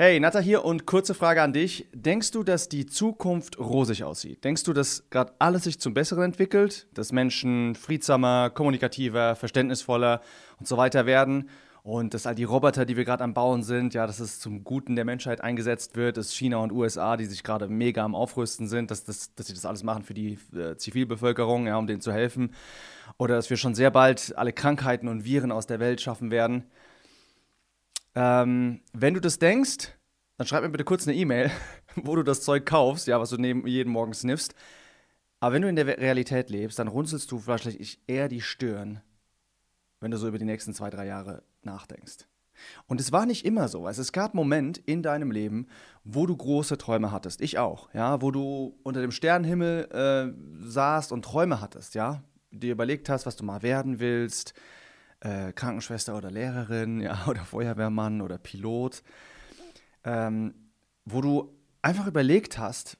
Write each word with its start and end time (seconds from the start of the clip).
Hey, 0.00 0.20
Natta 0.20 0.38
hier 0.38 0.64
und 0.64 0.86
kurze 0.86 1.12
Frage 1.12 1.42
an 1.42 1.52
dich. 1.52 1.88
Denkst 1.92 2.30
du, 2.30 2.44
dass 2.44 2.68
die 2.68 2.86
Zukunft 2.86 3.58
rosig 3.58 4.04
aussieht? 4.04 4.44
Denkst 4.44 4.62
du, 4.62 4.72
dass 4.72 5.10
gerade 5.10 5.32
alles 5.40 5.64
sich 5.64 5.80
zum 5.80 5.92
Besseren 5.92 6.22
entwickelt? 6.22 6.86
Dass 6.94 7.10
Menschen 7.10 7.74
friedsamer, 7.74 8.50
kommunikativer, 8.50 9.34
verständnisvoller 9.34 10.20
und 10.60 10.68
so 10.68 10.76
weiter 10.76 11.04
werden? 11.04 11.48
Und 11.82 12.14
dass 12.14 12.26
all 12.26 12.36
die 12.36 12.44
Roboter, 12.44 12.84
die 12.84 12.96
wir 12.96 13.04
gerade 13.04 13.24
am 13.24 13.34
Bauen 13.34 13.64
sind, 13.64 13.92
ja, 13.92 14.06
dass 14.06 14.20
es 14.20 14.38
zum 14.38 14.62
Guten 14.62 14.94
der 14.94 15.04
Menschheit 15.04 15.40
eingesetzt 15.40 15.96
wird, 15.96 16.16
dass 16.16 16.32
China 16.32 16.58
und 16.58 16.70
USA, 16.70 17.16
die 17.16 17.24
sich 17.24 17.42
gerade 17.42 17.66
mega 17.66 18.04
am 18.04 18.14
Aufrüsten 18.14 18.68
sind, 18.68 18.92
dass, 18.92 19.02
dass, 19.02 19.34
dass 19.34 19.48
sie 19.48 19.54
das 19.54 19.64
alles 19.64 19.82
machen 19.82 20.04
für 20.04 20.14
die 20.14 20.38
äh, 20.54 20.76
Zivilbevölkerung, 20.76 21.66
ja, 21.66 21.76
um 21.76 21.88
denen 21.88 22.00
zu 22.00 22.12
helfen. 22.12 22.54
Oder 23.16 23.34
dass 23.34 23.50
wir 23.50 23.56
schon 23.56 23.74
sehr 23.74 23.90
bald 23.90 24.32
alle 24.36 24.52
Krankheiten 24.52 25.08
und 25.08 25.24
Viren 25.24 25.50
aus 25.50 25.66
der 25.66 25.80
Welt 25.80 26.00
schaffen 26.00 26.30
werden. 26.30 26.66
Ähm, 28.18 28.80
wenn 28.92 29.14
du 29.14 29.20
das 29.20 29.38
denkst, 29.38 29.92
dann 30.38 30.46
schreib 30.48 30.62
mir 30.62 30.70
bitte 30.70 30.82
kurz 30.82 31.06
eine 31.06 31.16
E-Mail, 31.16 31.52
wo 31.94 32.16
du 32.16 32.24
das 32.24 32.42
Zeug 32.42 32.66
kaufst, 32.66 33.06
ja, 33.06 33.20
was 33.20 33.30
du 33.30 33.36
neben, 33.36 33.64
jeden 33.68 33.92
Morgen 33.92 34.12
sniffst. 34.12 34.56
Aber 35.38 35.54
wenn 35.54 35.62
du 35.62 35.68
in 35.68 35.76
der 35.76 35.86
Realität 35.86 36.50
lebst, 36.50 36.80
dann 36.80 36.88
runzelst 36.88 37.30
du 37.30 37.46
wahrscheinlich 37.46 38.00
eher 38.08 38.28
die 38.28 38.40
Stirn, 38.40 39.02
wenn 40.00 40.10
du 40.10 40.16
so 40.16 40.26
über 40.26 40.38
die 40.38 40.44
nächsten 40.44 40.74
zwei, 40.74 40.90
drei 40.90 41.06
Jahre 41.06 41.44
nachdenkst. 41.62 42.26
Und 42.88 43.00
es 43.00 43.12
war 43.12 43.24
nicht 43.24 43.44
immer 43.44 43.68
so. 43.68 43.86
Also 43.86 44.02
es 44.02 44.10
gab 44.10 44.34
Momente 44.34 44.80
in 44.84 45.04
deinem 45.04 45.30
Leben, 45.30 45.68
wo 46.02 46.26
du 46.26 46.36
große 46.36 46.76
Träume 46.76 47.12
hattest. 47.12 47.40
Ich 47.40 47.56
auch, 47.56 47.88
ja, 47.94 48.20
wo 48.20 48.32
du 48.32 48.76
unter 48.82 49.00
dem 49.00 49.12
Sternenhimmel 49.12 49.84
äh, 49.92 50.68
saßt 50.68 51.12
und 51.12 51.24
Träume 51.24 51.60
hattest, 51.60 51.94
ja, 51.94 52.24
dir 52.50 52.72
überlegt 52.72 53.08
hast, 53.08 53.26
was 53.26 53.36
du 53.36 53.44
mal 53.44 53.62
werden 53.62 54.00
willst, 54.00 54.54
äh, 55.20 55.52
Krankenschwester 55.52 56.16
oder 56.16 56.30
Lehrerin, 56.30 57.00
ja, 57.00 57.24
oder 57.28 57.44
Feuerwehrmann 57.44 58.20
oder 58.20 58.38
Pilot, 58.38 59.02
ähm, 60.04 60.54
wo 61.04 61.20
du 61.20 61.54
einfach 61.82 62.06
überlegt 62.06 62.58
hast, 62.58 62.98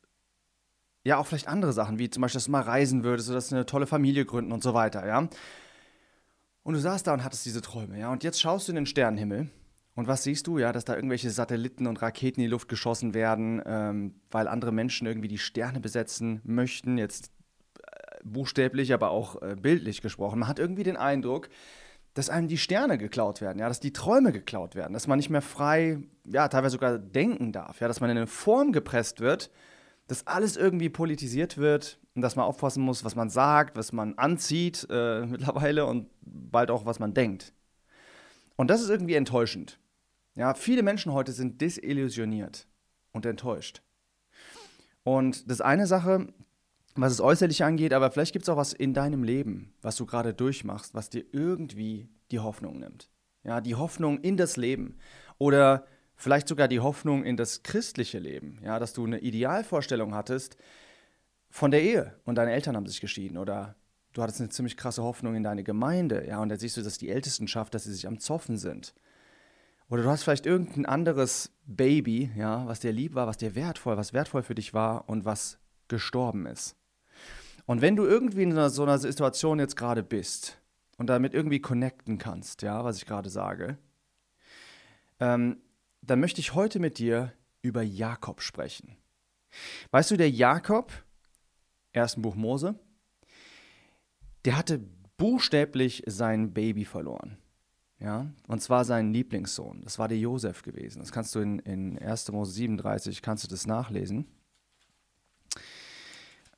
ja, 1.04 1.18
auch 1.18 1.26
vielleicht 1.26 1.48
andere 1.48 1.72
Sachen, 1.72 1.98
wie 1.98 2.10
zum 2.10 2.20
Beispiel, 2.20 2.38
dass 2.38 2.46
du 2.46 2.50
mal 2.50 2.62
reisen 2.62 3.04
würdest 3.04 3.28
oder 3.28 3.36
dass 3.36 3.48
du 3.48 3.54
eine 3.54 3.66
tolle 3.66 3.86
Familie 3.86 4.24
gründen 4.24 4.52
und 4.52 4.62
so 4.62 4.74
weiter, 4.74 5.06
ja. 5.06 5.28
Und 6.62 6.74
du 6.74 6.80
saßt 6.80 7.06
da 7.06 7.14
und 7.14 7.24
hattest 7.24 7.46
diese 7.46 7.62
Träume, 7.62 7.98
ja. 7.98 8.12
Und 8.12 8.24
jetzt 8.24 8.40
schaust 8.40 8.68
du 8.68 8.72
in 8.72 8.76
den 8.76 8.86
Sternenhimmel 8.86 9.48
und 9.98 10.06
was 10.06 10.22
siehst 10.22 10.46
du? 10.46 10.58
Ja, 10.58 10.72
dass 10.72 10.84
da 10.84 10.94
irgendwelche 10.94 11.28
Satelliten 11.28 11.88
und 11.88 12.00
Raketen 12.00 12.40
in 12.40 12.44
die 12.44 12.50
Luft 12.50 12.68
geschossen 12.68 13.14
werden, 13.14 13.60
ähm, 13.66 14.14
weil 14.30 14.46
andere 14.46 14.70
Menschen 14.70 15.08
irgendwie 15.08 15.26
die 15.26 15.38
Sterne 15.38 15.80
besetzen 15.80 16.40
möchten. 16.44 16.98
Jetzt 16.98 17.32
äh, 17.82 18.18
buchstäblich, 18.22 18.94
aber 18.94 19.10
auch 19.10 19.42
äh, 19.42 19.56
bildlich 19.60 20.00
gesprochen. 20.00 20.38
Man 20.38 20.48
hat 20.48 20.60
irgendwie 20.60 20.84
den 20.84 20.96
Eindruck, 20.96 21.48
dass 22.14 22.30
einem 22.30 22.48
die 22.48 22.58
Sterne 22.58 22.98
geklaut 22.98 23.40
werden, 23.40 23.58
ja, 23.58 23.68
dass 23.68 23.80
die 23.80 23.92
Träume 23.92 24.32
geklaut 24.32 24.74
werden, 24.74 24.92
dass 24.92 25.06
man 25.06 25.18
nicht 25.18 25.30
mehr 25.30 25.42
frei, 25.42 25.98
ja, 26.24 26.48
teilweise 26.48 26.72
sogar 26.72 26.98
denken 26.98 27.52
darf, 27.52 27.80
ja, 27.80 27.88
dass 27.88 28.00
man 28.00 28.10
in 28.10 28.16
eine 28.16 28.26
Form 28.26 28.72
gepresst 28.72 29.20
wird, 29.20 29.50
dass 30.08 30.26
alles 30.26 30.56
irgendwie 30.56 30.88
politisiert 30.88 31.58
wird 31.58 31.98
und 32.14 32.22
dass 32.22 32.34
man 32.34 32.46
aufpassen 32.46 32.82
muss, 32.82 33.04
was 33.04 33.14
man 33.14 33.30
sagt, 33.30 33.76
was 33.76 33.92
man 33.92 34.14
anzieht 34.18 34.86
äh, 34.90 35.26
mittlerweile 35.26 35.86
und 35.86 36.08
bald 36.22 36.70
auch, 36.70 36.86
was 36.86 36.98
man 36.98 37.14
denkt. 37.14 37.52
Und 38.56 38.68
das 38.68 38.82
ist 38.82 38.90
irgendwie 38.90 39.14
enttäuschend. 39.14 39.78
Ja, 40.34 40.54
viele 40.54 40.82
Menschen 40.82 41.12
heute 41.12 41.32
sind 41.32 41.60
desillusioniert 41.60 42.66
und 43.12 43.26
enttäuscht. 43.26 43.82
Und 45.04 45.48
das 45.48 45.58
ist 45.58 45.64
eine 45.64 45.86
Sache, 45.86 46.26
was 46.94 47.12
es 47.12 47.20
äußerlich 47.20 47.64
angeht, 47.64 47.92
aber 47.92 48.10
vielleicht 48.10 48.32
gibt 48.32 48.44
es 48.44 48.48
auch 48.48 48.56
was 48.56 48.72
in 48.72 48.94
deinem 48.94 49.22
Leben, 49.22 49.74
was 49.82 49.96
du 49.96 50.06
gerade 50.06 50.34
durchmachst, 50.34 50.94
was 50.94 51.10
dir 51.10 51.24
irgendwie 51.32 52.08
die 52.30 52.40
Hoffnung 52.40 52.78
nimmt. 52.78 53.10
Ja, 53.44 53.60
die 53.60 53.76
Hoffnung 53.76 54.20
in 54.20 54.36
das 54.36 54.56
Leben 54.56 54.98
oder 55.38 55.86
vielleicht 56.16 56.48
sogar 56.48 56.68
die 56.68 56.80
Hoffnung 56.80 57.24
in 57.24 57.36
das 57.36 57.62
christliche 57.62 58.18
Leben. 58.18 58.60
Ja, 58.64 58.78
dass 58.78 58.92
du 58.92 59.06
eine 59.06 59.20
Idealvorstellung 59.20 60.14
hattest 60.14 60.56
von 61.50 61.70
der 61.70 61.82
Ehe 61.82 62.14
und 62.24 62.34
deine 62.34 62.52
Eltern 62.52 62.76
haben 62.76 62.86
sich 62.86 63.00
geschieden 63.00 63.38
oder 63.38 63.76
du 64.12 64.22
hattest 64.22 64.40
eine 64.40 64.50
ziemlich 64.50 64.76
krasse 64.76 65.02
Hoffnung 65.02 65.34
in 65.34 65.44
deine 65.44 65.64
Gemeinde. 65.64 66.26
Ja, 66.26 66.40
und 66.40 66.48
da 66.48 66.56
siehst 66.56 66.76
du, 66.76 66.82
dass 66.82 66.98
die 66.98 67.10
Ältestenschaft, 67.10 67.72
dass 67.74 67.84
sie 67.84 67.94
sich 67.94 68.06
am 68.06 68.18
Zoffen 68.18 68.58
sind. 68.58 68.94
Oder 69.88 70.02
du 70.02 70.10
hast 70.10 70.24
vielleicht 70.24 70.44
irgendein 70.44 70.84
anderes 70.84 71.50
Baby, 71.64 72.30
ja, 72.36 72.66
was 72.66 72.80
dir 72.80 72.92
lieb 72.92 73.14
war, 73.14 73.26
was 73.26 73.38
dir 73.38 73.54
wertvoll, 73.54 73.96
was 73.96 74.12
wertvoll 74.12 74.42
für 74.42 74.54
dich 74.54 74.74
war 74.74 75.08
und 75.08 75.24
was 75.24 75.58
gestorben 75.88 76.46
ist. 76.46 76.76
Und 77.68 77.82
wenn 77.82 77.96
du 77.96 78.06
irgendwie 78.06 78.44
in 78.44 78.70
so 78.70 78.82
einer 78.82 78.96
Situation 78.96 79.58
jetzt 79.58 79.76
gerade 79.76 80.02
bist 80.02 80.58
und 80.96 81.06
damit 81.08 81.34
irgendwie 81.34 81.60
connecten 81.60 82.16
kannst, 82.16 82.62
ja, 82.62 82.82
was 82.82 82.96
ich 82.96 83.04
gerade 83.04 83.28
sage, 83.28 83.76
ähm, 85.20 85.60
dann 86.00 86.18
möchte 86.18 86.40
ich 86.40 86.54
heute 86.54 86.80
mit 86.80 86.96
dir 86.96 87.34
über 87.60 87.82
Jakob 87.82 88.40
sprechen. 88.40 88.96
Weißt 89.90 90.10
du, 90.10 90.16
der 90.16 90.30
Jakob, 90.30 90.90
ersten 91.92 92.22
Buch 92.22 92.36
Mose, 92.36 92.74
der 94.46 94.56
hatte 94.56 94.80
buchstäblich 95.18 96.04
sein 96.06 96.54
Baby 96.54 96.86
verloren. 96.86 97.36
Ja, 98.00 98.32
und 98.46 98.62
zwar 98.62 98.86
seinen 98.86 99.12
Lieblingssohn. 99.12 99.82
Das 99.82 99.98
war 99.98 100.08
der 100.08 100.18
Josef 100.18 100.62
gewesen. 100.62 101.00
Das 101.00 101.12
kannst 101.12 101.34
du 101.34 101.40
in, 101.40 101.58
in 101.58 101.98
1. 101.98 102.32
Mose 102.32 102.52
37, 102.52 103.20
kannst 103.20 103.44
du 103.44 103.48
das 103.48 103.66
nachlesen. 103.66 104.26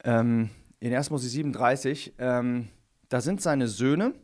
Ähm, 0.05 0.51
in 0.81 0.95
1. 0.95 1.11
Mose 1.11 1.29
37, 1.29 2.15
ähm, 2.19 2.69
da 3.09 3.21
sind 3.21 3.41
seine 3.41 3.69
Söhne, 3.69 4.15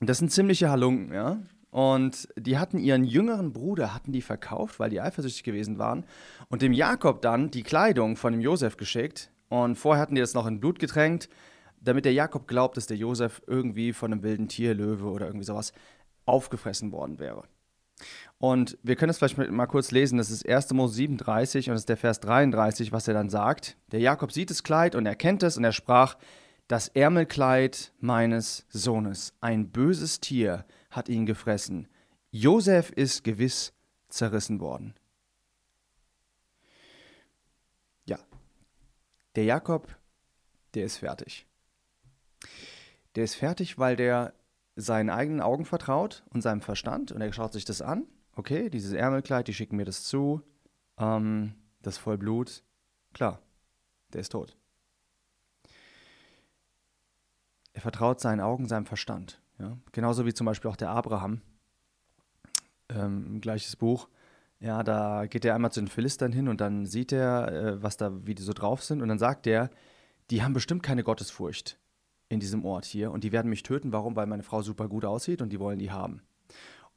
das 0.00 0.18
sind 0.18 0.32
ziemliche 0.32 0.70
Halunken, 0.70 1.14
ja. 1.14 1.38
Und 1.70 2.28
die 2.36 2.58
hatten 2.58 2.78
ihren 2.78 3.04
jüngeren 3.04 3.52
Bruder, 3.52 3.94
hatten 3.94 4.10
die 4.10 4.22
verkauft, 4.22 4.80
weil 4.80 4.90
die 4.90 5.00
eifersüchtig 5.00 5.44
gewesen 5.44 5.78
waren. 5.78 6.04
Und 6.48 6.62
dem 6.62 6.72
Jakob 6.72 7.22
dann 7.22 7.52
die 7.52 7.62
Kleidung 7.62 8.16
von 8.16 8.32
dem 8.32 8.40
Josef 8.40 8.76
geschickt. 8.76 9.30
Und 9.48 9.76
vorher 9.76 10.02
hatten 10.02 10.16
die 10.16 10.20
das 10.20 10.34
noch 10.34 10.46
in 10.46 10.58
Blut 10.58 10.80
getränkt, 10.80 11.28
damit 11.80 12.04
der 12.04 12.12
Jakob 12.12 12.48
glaubt, 12.48 12.76
dass 12.76 12.88
der 12.88 12.96
Josef 12.96 13.40
irgendwie 13.46 13.92
von 13.92 14.12
einem 14.12 14.24
wilden 14.24 14.48
Tier, 14.48 14.74
Löwe 14.74 15.06
oder 15.06 15.26
irgendwie 15.26 15.46
sowas 15.46 15.72
aufgefressen 16.26 16.90
worden 16.90 17.20
wäre. 17.20 17.44
Und 18.38 18.78
wir 18.82 18.96
können 18.96 19.10
es 19.10 19.18
vielleicht 19.18 19.36
mal 19.36 19.66
kurz 19.66 19.90
lesen. 19.90 20.16
Das 20.16 20.30
ist 20.30 20.48
1. 20.48 20.72
Mose 20.72 20.94
37 20.94 21.68
und 21.68 21.74
das 21.74 21.82
ist 21.82 21.88
der 21.88 21.96
Vers 21.96 22.20
33, 22.20 22.90
was 22.90 23.06
er 23.06 23.14
dann 23.14 23.28
sagt. 23.28 23.76
Der 23.92 24.00
Jakob 24.00 24.32
sieht 24.32 24.50
das 24.50 24.62
Kleid 24.62 24.94
und 24.94 25.06
erkennt 25.06 25.42
es 25.42 25.56
und 25.56 25.64
er 25.64 25.72
sprach, 25.72 26.16
das 26.66 26.88
Ärmelkleid 26.88 27.92
meines 27.98 28.64
Sohnes, 28.68 29.34
ein 29.40 29.70
böses 29.70 30.20
Tier 30.20 30.64
hat 30.90 31.08
ihn 31.08 31.26
gefressen. 31.26 31.88
Josef 32.30 32.90
ist 32.90 33.24
gewiss 33.24 33.72
zerrissen 34.08 34.60
worden. 34.60 34.94
Ja, 38.04 38.20
der 39.34 39.44
Jakob, 39.44 39.88
der 40.74 40.84
ist 40.84 40.98
fertig. 40.98 41.44
Der 43.16 43.24
ist 43.24 43.34
fertig, 43.34 43.78
weil 43.78 43.96
der 43.96 44.32
seinen 44.80 45.10
eigenen 45.10 45.40
Augen 45.40 45.64
vertraut 45.64 46.24
und 46.30 46.42
seinem 46.42 46.60
Verstand 46.60 47.12
und 47.12 47.20
er 47.20 47.32
schaut 47.32 47.52
sich 47.52 47.64
das 47.64 47.82
an 47.82 48.06
okay, 48.40 48.70
dieses 48.70 48.92
Ärmelkleid, 48.92 49.48
die 49.48 49.54
schicken 49.54 49.76
mir 49.76 49.84
das 49.84 50.04
zu, 50.04 50.42
ähm, 50.98 51.54
das 51.82 51.98
voll 51.98 52.18
Blut, 52.18 52.64
klar, 53.12 53.40
der 54.12 54.20
ist 54.20 54.32
tot. 54.32 54.56
Er 57.72 57.80
vertraut 57.82 58.20
seinen 58.20 58.40
Augen, 58.40 58.66
seinem 58.66 58.86
Verstand. 58.86 59.40
Ja? 59.58 59.78
Genauso 59.92 60.26
wie 60.26 60.34
zum 60.34 60.46
Beispiel 60.46 60.70
auch 60.70 60.76
der 60.76 60.90
Abraham, 60.90 61.40
ähm, 62.88 63.40
gleiches 63.40 63.76
Buch. 63.76 64.08
Ja, 64.58 64.82
da 64.82 65.26
geht 65.26 65.44
er 65.44 65.54
einmal 65.54 65.72
zu 65.72 65.80
den 65.80 65.88
Philistern 65.88 66.32
hin 66.32 66.48
und 66.48 66.60
dann 66.60 66.84
sieht 66.84 67.12
er, 67.12 67.52
äh, 67.52 67.82
was 67.82 67.96
da, 67.96 68.26
wie 68.26 68.34
die 68.34 68.42
so 68.42 68.52
drauf 68.52 68.82
sind. 68.82 69.00
Und 69.00 69.08
dann 69.08 69.18
sagt 69.18 69.46
er, 69.46 69.70
die 70.30 70.42
haben 70.42 70.52
bestimmt 70.52 70.82
keine 70.82 71.04
Gottesfurcht 71.04 71.78
in 72.30 72.40
diesem 72.40 72.64
Ort 72.64 72.86
hier 72.86 73.10
und 73.10 73.24
die 73.24 73.32
werden 73.32 73.50
mich 73.50 73.62
töten. 73.62 73.92
Warum? 73.92 74.16
Weil 74.16 74.26
meine 74.26 74.44
Frau 74.44 74.62
super 74.62 74.88
gut 74.88 75.04
aussieht 75.04 75.42
und 75.42 75.50
die 75.50 75.60
wollen 75.60 75.78
die 75.78 75.90
haben. 75.90 76.22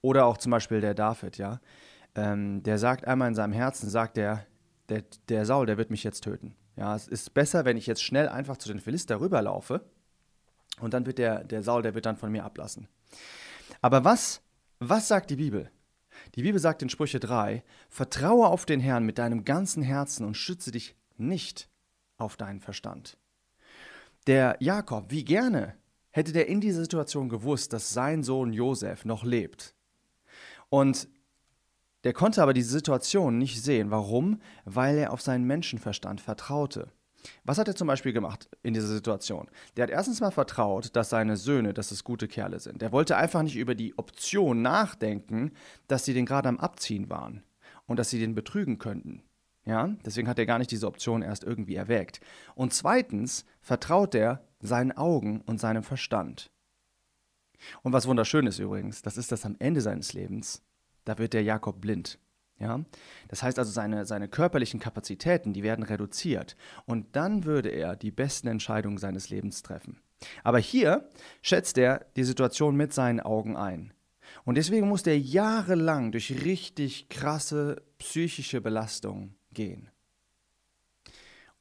Oder 0.01 0.25
auch 0.25 0.37
zum 0.37 0.51
Beispiel 0.51 0.79
der 0.79 0.93
David, 0.93 1.37
ja. 1.37 1.59
Ähm, 2.15 2.61
der 2.61 2.77
sagt 2.77 3.05
einmal 3.07 3.29
in 3.29 3.35
seinem 3.35 3.53
Herzen, 3.53 3.89
sagt 3.89 4.17
er, 4.17 4.45
der, 4.89 5.03
der 5.29 5.45
Saul, 5.45 5.65
der 5.65 5.77
wird 5.77 5.89
mich 5.89 6.03
jetzt 6.03 6.21
töten. 6.21 6.55
Ja, 6.75 6.95
es 6.95 7.07
ist 7.07 7.33
besser, 7.33 7.65
wenn 7.65 7.77
ich 7.77 7.87
jetzt 7.87 8.03
schnell 8.03 8.29
einfach 8.29 8.57
zu 8.57 8.67
den 8.69 8.79
Philister 8.79 9.19
rüberlaufe 9.19 9.81
und 10.79 10.93
dann 10.93 11.05
wird 11.07 11.17
der, 11.17 11.43
der 11.43 11.63
Saul, 11.63 11.81
der 11.81 11.95
wird 11.95 12.05
dann 12.05 12.17
von 12.17 12.31
mir 12.31 12.43
ablassen. 12.43 12.87
Aber 13.81 14.03
was, 14.03 14.41
was 14.79 15.07
sagt 15.07 15.31
die 15.31 15.37
Bibel? 15.37 15.71
Die 16.35 16.43
Bibel 16.43 16.59
sagt 16.59 16.83
in 16.83 16.89
Sprüche 16.89 17.19
3, 17.19 17.63
vertraue 17.89 18.47
auf 18.47 18.65
den 18.65 18.79
Herrn 18.79 19.03
mit 19.03 19.17
deinem 19.17 19.45
ganzen 19.45 19.81
Herzen 19.81 20.25
und 20.25 20.37
schütze 20.37 20.71
dich 20.71 20.95
nicht 21.17 21.69
auf 22.17 22.37
deinen 22.37 22.59
Verstand. 22.59 23.17
Der 24.27 24.55
Jakob, 24.59 25.05
wie 25.09 25.25
gerne 25.25 25.75
hätte 26.11 26.31
der 26.31 26.47
in 26.47 26.61
dieser 26.61 26.81
Situation 26.81 27.29
gewusst, 27.29 27.73
dass 27.73 27.93
sein 27.93 28.23
Sohn 28.23 28.53
Josef 28.53 29.05
noch 29.05 29.23
lebt 29.23 29.75
und 30.69 31.07
der 32.03 32.13
konnte 32.13 32.41
aber 32.41 32.53
diese 32.53 32.71
Situation 32.71 33.37
nicht 33.37 33.61
sehen. 33.63 33.89
Warum? 33.89 34.41
Weil 34.65 34.97
er 34.97 35.13
auf 35.13 35.21
seinen 35.21 35.45
Menschenverstand 35.45 36.19
vertraute. 36.19 36.91
Was 37.45 37.57
hat 37.57 37.69
er 37.69 37.75
zum 37.75 37.87
Beispiel 37.87 38.11
gemacht 38.11 38.49
in 38.63 38.73
dieser 38.73 38.87
Situation? 38.87 39.49
Der 39.77 39.83
hat 39.83 39.89
erstens 39.89 40.19
mal 40.19 40.31
vertraut, 40.31 40.95
dass 40.95 41.09
seine 41.09 41.37
Söhne, 41.37 41.73
dass 41.73 41.91
es 41.91 42.03
gute 42.03 42.27
Kerle 42.27 42.59
sind. 42.59 42.81
Der 42.81 42.91
wollte 42.91 43.15
einfach 43.15 43.41
nicht 43.43 43.55
über 43.55 43.75
die 43.75 43.97
Option 43.97 44.61
nachdenken, 44.61 45.53
dass 45.87 46.03
sie 46.03 46.13
den 46.13 46.25
gerade 46.25 46.49
am 46.49 46.59
Abziehen 46.59 47.09
waren. 47.09 47.43
und 47.85 47.99
dass 47.99 48.09
sie 48.09 48.19
den 48.19 48.33
betrügen 48.33 48.79
könnten. 48.79 49.23
Ja, 49.65 49.95
deswegen 50.05 50.27
hat 50.27 50.39
er 50.39 50.45
gar 50.45 50.59
nicht 50.59 50.71
diese 50.71 50.87
Option 50.87 51.21
erst 51.21 51.43
irgendwie 51.43 51.75
erwägt. 51.75 52.19
Und 52.55 52.73
zweitens 52.73 53.45
vertraut 53.61 54.13
er 54.13 54.45
seinen 54.59 54.91
Augen 54.91 55.41
und 55.41 55.59
seinem 55.59 55.83
Verstand. 55.83 56.51
Und 57.81 57.93
was 57.93 58.07
wunderschön 58.07 58.45
ist 58.45 58.59
übrigens, 58.59 59.01
das 59.01 59.17
ist 59.17 59.31
das 59.31 59.45
am 59.45 59.55
Ende 59.59 59.79
seines 59.79 60.11
Lebens, 60.11 60.63
da 61.05 61.17
wird 61.17 61.33
der 61.33 61.43
Jakob 61.43 61.79
blind. 61.79 62.19
Ja? 62.59 62.83
Das 63.29 63.41
heißt 63.41 63.57
also, 63.57 63.71
seine, 63.71 64.05
seine 64.05 64.27
körperlichen 64.27 64.81
Kapazitäten, 64.81 65.53
die 65.53 65.63
werden 65.63 65.83
reduziert. 65.83 66.57
Und 66.85 67.15
dann 67.15 67.45
würde 67.45 67.69
er 67.69 67.95
die 67.95 68.11
besten 68.11 68.47
Entscheidungen 68.47 68.97
seines 68.97 69.29
Lebens 69.29 69.63
treffen. 69.63 70.01
Aber 70.43 70.59
hier 70.59 71.09
schätzt 71.41 71.77
er 71.77 72.05
die 72.15 72.23
Situation 72.23 72.75
mit 72.75 72.93
seinen 72.93 73.21
Augen 73.21 73.55
ein. 73.55 73.93
Und 74.45 74.55
deswegen 74.55 74.87
muss 74.87 75.05
er 75.05 75.17
jahrelang 75.17 76.11
durch 76.11 76.43
richtig 76.43 77.09
krasse 77.09 77.81
psychische 77.97 78.61
Belastungen 78.61 79.35
gehen. 79.53 79.89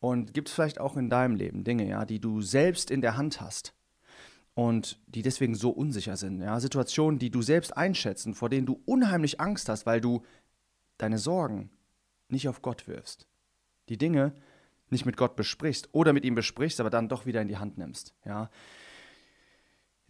Und 0.00 0.35
gibt 0.35 0.49
es 0.49 0.55
vielleicht 0.55 0.81
auch 0.81 0.97
in 0.97 1.11
deinem 1.11 1.37
Leben 1.37 1.62
Dinge, 1.65 1.89
ja, 1.89 2.05
die 2.05 2.21
du 2.21 2.43
selbst 2.43 2.91
in 2.91 3.00
der 3.00 3.17
Hand 3.17 3.41
hast 3.41 3.75
und 4.55 5.00
die 5.06 5.23
deswegen 5.23 5.55
so 5.55 5.71
unsicher 5.71 6.17
sind, 6.17 6.41
ja, 6.41 6.59
Situationen, 6.59 7.19
die 7.19 7.31
du 7.31 7.41
selbst 7.41 7.77
einschätzen, 7.77 8.35
vor 8.35 8.49
denen 8.49 8.67
du 8.67 8.83
unheimlich 8.85 9.41
Angst 9.41 9.69
hast, 9.69 9.87
weil 9.87 10.00
du 10.00 10.23
deine 10.99 11.19
Sorgen 11.19 11.71
nicht 12.29 12.49
auf 12.49 12.62
Gott 12.62 12.89
wirfst. 12.89 13.29
Die 13.89 13.97
Dinge 13.97 14.35
nicht 14.91 15.06
mit 15.06 15.17
Gott 15.17 15.37
besprichst 15.37 15.88
oder 15.93 16.12
mit 16.12 16.25
ihm 16.25 16.35
besprichst, 16.35 16.81
aber 16.81 16.91
dann 16.91 17.09
doch 17.09 17.25
wieder 17.25 17.41
in 17.41 17.49
die 17.49 17.59
Hand 17.59 17.79
nimmst, 17.79 18.15
ja. 18.25 18.50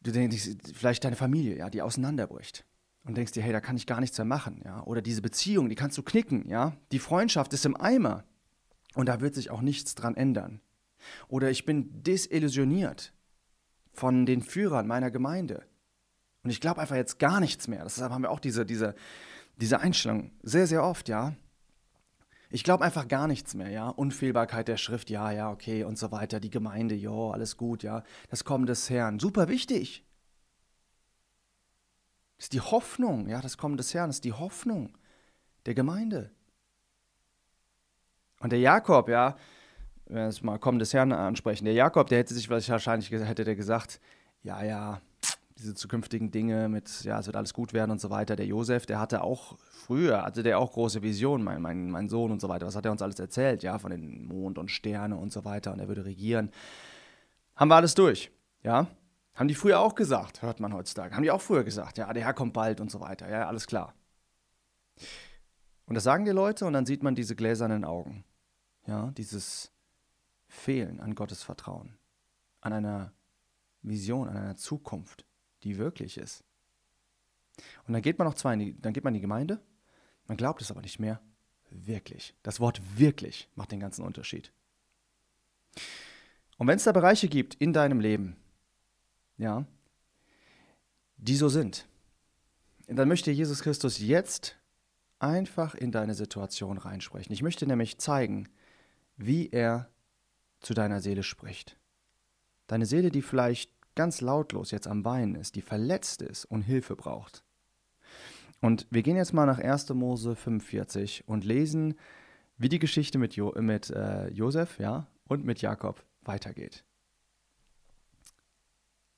Du 0.02 0.10
denkst, 0.10 0.56
vielleicht 0.74 1.04
deine 1.04 1.14
Familie, 1.14 1.58
ja, 1.58 1.70
die 1.70 1.82
auseinanderbricht 1.82 2.64
und 3.04 3.16
denkst 3.16 3.32
dir, 3.32 3.42
hey, 3.42 3.52
da 3.52 3.60
kann 3.60 3.76
ich 3.76 3.86
gar 3.86 4.00
nichts 4.00 4.18
mehr 4.18 4.24
machen, 4.24 4.62
ja, 4.64 4.82
oder 4.84 5.02
diese 5.02 5.22
Beziehung, 5.22 5.68
die 5.68 5.74
kannst 5.74 5.98
du 5.98 6.02
knicken, 6.02 6.48
ja, 6.48 6.76
die 6.92 6.98
Freundschaft 6.98 7.52
ist 7.52 7.66
im 7.66 7.76
Eimer 7.76 8.24
und 8.94 9.06
da 9.06 9.20
wird 9.20 9.34
sich 9.34 9.50
auch 9.50 9.60
nichts 9.60 9.94
dran 9.94 10.16
ändern. 10.16 10.60
Oder 11.26 11.50
ich 11.50 11.64
bin 11.64 12.02
desillusioniert 12.02 13.12
von 13.92 14.24
den 14.24 14.42
Führern 14.42 14.86
meiner 14.86 15.10
Gemeinde 15.10 15.66
und 16.44 16.50
ich 16.50 16.60
glaube 16.60 16.80
einfach 16.80 16.96
jetzt 16.96 17.18
gar 17.18 17.40
nichts 17.40 17.68
mehr. 17.68 17.84
Deshalb 17.84 18.12
haben 18.12 18.22
wir 18.22 18.30
auch 18.30 18.40
diese, 18.40 18.66
diese, 18.66 18.94
diese 19.56 19.80
Einstellung 19.80 20.30
sehr, 20.42 20.66
sehr 20.66 20.84
oft, 20.84 21.08
ja. 21.08 21.34
Ich 22.50 22.64
glaube 22.64 22.84
einfach 22.84 23.08
gar 23.08 23.28
nichts 23.28 23.54
mehr, 23.54 23.70
ja. 23.70 23.88
Unfehlbarkeit 23.88 24.68
der 24.68 24.76
Schrift, 24.76 25.08
ja, 25.08 25.30
ja, 25.30 25.50
okay 25.50 25.84
und 25.84 25.98
so 25.98 26.12
weiter. 26.12 26.38
Die 26.38 26.50
Gemeinde, 26.50 26.94
ja, 26.94 27.10
alles 27.10 27.56
gut, 27.56 27.82
ja. 27.82 28.02
Das 28.28 28.44
Kommen 28.44 28.66
des 28.66 28.90
Herrn, 28.90 29.18
super 29.18 29.48
wichtig. 29.48 30.04
Das 32.42 32.46
ist 32.46 32.54
die 32.54 32.60
Hoffnung, 32.60 33.28
ja, 33.28 33.40
das 33.40 33.56
Kommen 33.56 33.76
des 33.76 33.94
Herrn 33.94 34.10
ist 34.10 34.24
die 34.24 34.32
Hoffnung 34.32 34.98
der 35.64 35.74
Gemeinde. 35.74 36.32
Und 38.40 38.50
der 38.50 38.58
Jakob, 38.58 39.08
ja, 39.08 39.36
wenn 40.06 40.16
wir 40.16 40.24
jetzt 40.24 40.42
mal 40.42 40.58
Kommen 40.58 40.80
des 40.80 40.92
Herrn 40.92 41.12
ansprechen, 41.12 41.66
der 41.66 41.74
Jakob, 41.74 42.08
der 42.08 42.18
hätte 42.18 42.34
sich 42.34 42.50
wahrscheinlich, 42.50 43.12
hätte 43.12 43.44
der 43.44 43.54
gesagt, 43.54 44.00
ja, 44.42 44.60
ja, 44.64 45.00
diese 45.56 45.76
zukünftigen 45.76 46.32
Dinge 46.32 46.68
mit, 46.68 47.04
ja, 47.04 47.20
es 47.20 47.26
wird 47.26 47.36
alles 47.36 47.54
gut 47.54 47.74
werden 47.74 47.92
und 47.92 48.00
so 48.00 48.10
weiter. 48.10 48.34
Der 48.34 48.46
Josef, 48.46 48.86
der 48.86 48.98
hatte 48.98 49.22
auch 49.22 49.56
früher, 49.70 50.24
hatte 50.24 50.42
der 50.42 50.58
auch 50.58 50.72
große 50.72 51.00
Visionen, 51.00 51.44
mein, 51.44 51.62
mein, 51.62 51.92
mein 51.92 52.08
Sohn 52.08 52.32
und 52.32 52.40
so 52.40 52.48
weiter. 52.48 52.66
Was 52.66 52.74
hat 52.74 52.84
er 52.84 52.90
uns 52.90 53.02
alles 53.02 53.20
erzählt, 53.20 53.62
ja, 53.62 53.78
von 53.78 53.92
den 53.92 54.26
Mond 54.26 54.58
und 54.58 54.68
Sterne 54.68 55.14
und 55.14 55.32
so 55.32 55.44
weiter 55.44 55.72
und 55.72 55.78
er 55.78 55.86
würde 55.86 56.04
regieren. 56.04 56.50
Haben 57.54 57.68
wir 57.68 57.76
alles 57.76 57.94
durch, 57.94 58.32
ja. 58.64 58.88
Haben 59.34 59.48
die 59.48 59.54
früher 59.54 59.80
auch 59.80 59.94
gesagt, 59.94 60.42
hört 60.42 60.60
man 60.60 60.74
heutzutage. 60.74 61.14
Haben 61.14 61.22
die 61.22 61.30
auch 61.30 61.40
früher 61.40 61.64
gesagt, 61.64 61.98
ja, 61.98 62.12
der 62.12 62.24
Herr 62.24 62.34
kommt 62.34 62.52
bald 62.52 62.80
und 62.80 62.90
so 62.90 63.00
weiter. 63.00 63.28
Ja, 63.30 63.48
alles 63.48 63.66
klar. 63.66 63.94
Und 65.86 65.94
das 65.94 66.04
sagen 66.04 66.24
die 66.24 66.32
Leute 66.32 66.66
und 66.66 66.74
dann 66.74 66.86
sieht 66.86 67.02
man 67.02 67.14
diese 67.14 67.34
gläsernen 67.34 67.84
Augen. 67.84 68.24
Ja, 68.86 69.10
dieses 69.12 69.72
Fehlen 70.48 71.00
an 71.00 71.14
Gottes 71.14 71.42
Vertrauen, 71.42 71.96
an 72.60 72.72
einer 72.72 73.12
Vision, 73.80 74.28
an 74.28 74.36
einer 74.36 74.56
Zukunft, 74.56 75.24
die 75.62 75.78
wirklich 75.78 76.18
ist. 76.18 76.44
Und 77.86 77.94
dann 77.94 78.02
geht 78.02 78.18
man 78.18 78.26
noch 78.26 78.34
zwei, 78.34 78.54
die, 78.56 78.80
dann 78.80 78.92
geht 78.92 79.04
man 79.04 79.12
in 79.12 79.18
die 79.18 79.22
Gemeinde, 79.22 79.60
man 80.26 80.36
glaubt 80.36 80.60
es 80.60 80.70
aber 80.70 80.82
nicht 80.82 80.98
mehr. 80.98 81.20
Wirklich. 81.70 82.34
Das 82.42 82.60
Wort 82.60 82.80
wirklich 82.98 83.48
macht 83.54 83.72
den 83.72 83.80
ganzen 83.80 84.04
Unterschied. 84.04 84.52
Und 86.58 86.66
wenn 86.66 86.76
es 86.76 86.84
da 86.84 86.92
Bereiche 86.92 87.28
gibt 87.28 87.54
in 87.54 87.72
deinem 87.72 87.98
Leben, 87.98 88.36
ja, 89.42 89.66
die 91.16 91.36
so 91.36 91.48
sind, 91.48 91.86
dann 92.86 93.08
möchte 93.08 93.30
Jesus 93.30 93.62
Christus 93.62 93.98
jetzt 93.98 94.56
einfach 95.18 95.74
in 95.74 95.92
deine 95.92 96.14
Situation 96.14 96.78
reinsprechen. 96.78 97.32
Ich 97.32 97.42
möchte 97.42 97.66
nämlich 97.66 97.98
zeigen, 97.98 98.48
wie 99.16 99.50
er 99.50 99.88
zu 100.60 100.74
deiner 100.74 101.00
Seele 101.00 101.22
spricht. 101.22 101.78
Deine 102.66 102.86
Seele, 102.86 103.10
die 103.10 103.22
vielleicht 103.22 103.70
ganz 103.94 104.20
lautlos 104.20 104.70
jetzt 104.70 104.86
am 104.86 105.04
Weinen 105.04 105.34
ist, 105.34 105.54
die 105.54 105.62
verletzt 105.62 106.22
ist 106.22 106.44
und 106.44 106.62
Hilfe 106.62 106.96
braucht. 106.96 107.44
Und 108.60 108.86
wir 108.90 109.02
gehen 109.02 109.16
jetzt 109.16 109.32
mal 109.32 109.46
nach 109.46 109.58
1. 109.58 109.90
Mose 109.90 110.34
45 110.34 111.28
und 111.28 111.44
lesen, 111.44 111.94
wie 112.56 112.68
die 112.68 112.78
Geschichte 112.78 113.18
mit, 113.18 113.34
jo 113.34 113.52
mit 113.60 113.90
äh, 113.90 114.28
Josef 114.28 114.78
ja, 114.78 115.06
und 115.26 115.44
mit 115.44 115.60
Jakob 115.60 116.04
weitergeht. 116.22 116.84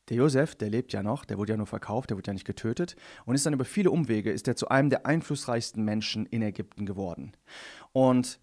Der 0.08 0.18
Josef, 0.18 0.54
der 0.54 0.68
lebt 0.68 0.92
ja 0.92 1.02
noch, 1.02 1.24
der 1.24 1.38
wurde 1.38 1.52
ja 1.52 1.56
nur 1.56 1.66
verkauft, 1.66 2.10
der 2.10 2.16
wurde 2.16 2.28
ja 2.28 2.34
nicht 2.34 2.46
getötet 2.46 2.94
und 3.24 3.34
ist 3.34 3.46
dann 3.46 3.54
über 3.54 3.64
viele 3.64 3.90
Umwege, 3.90 4.30
ist 4.30 4.46
er 4.46 4.56
zu 4.56 4.68
einem 4.68 4.90
der 4.90 5.06
einflussreichsten 5.06 5.82
Menschen 5.82 6.26
in 6.26 6.42
Ägypten 6.42 6.84
geworden. 6.84 7.32
Und 7.92 8.38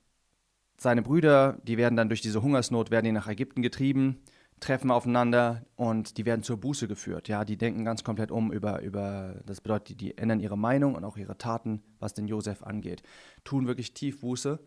seine 0.77 1.03
Brüder, 1.03 1.59
die 1.63 1.77
werden 1.77 1.95
dann 1.95 2.09
durch 2.09 2.21
diese 2.21 2.41
Hungersnot, 2.41 2.89
werden 2.89 3.05
die 3.05 3.11
nach 3.11 3.27
Ägypten 3.27 3.61
getrieben, 3.61 4.23
treffen 4.59 4.89
aufeinander 4.89 5.65
und 5.75 6.17
die 6.17 6.25
werden 6.25 6.43
zur 6.43 6.57
Buße 6.57 6.87
geführt. 6.87 7.27
Ja, 7.27 7.45
die 7.45 7.57
denken 7.57 7.85
ganz 7.85 8.03
komplett 8.03 8.31
um 8.31 8.51
über, 8.51 8.81
über 8.81 9.41
das 9.45 9.61
bedeutet, 9.61 10.01
die 10.01 10.17
ändern 10.17 10.39
ihre 10.39 10.57
Meinung 10.57 10.95
und 10.95 11.03
auch 11.03 11.17
ihre 11.17 11.37
Taten, 11.37 11.83
was 11.99 12.13
den 12.15 12.27
Josef 12.27 12.63
angeht. 12.63 13.03
Tun 13.43 13.67
wirklich 13.67 13.93
tief 13.93 14.21
Buße. 14.21 14.59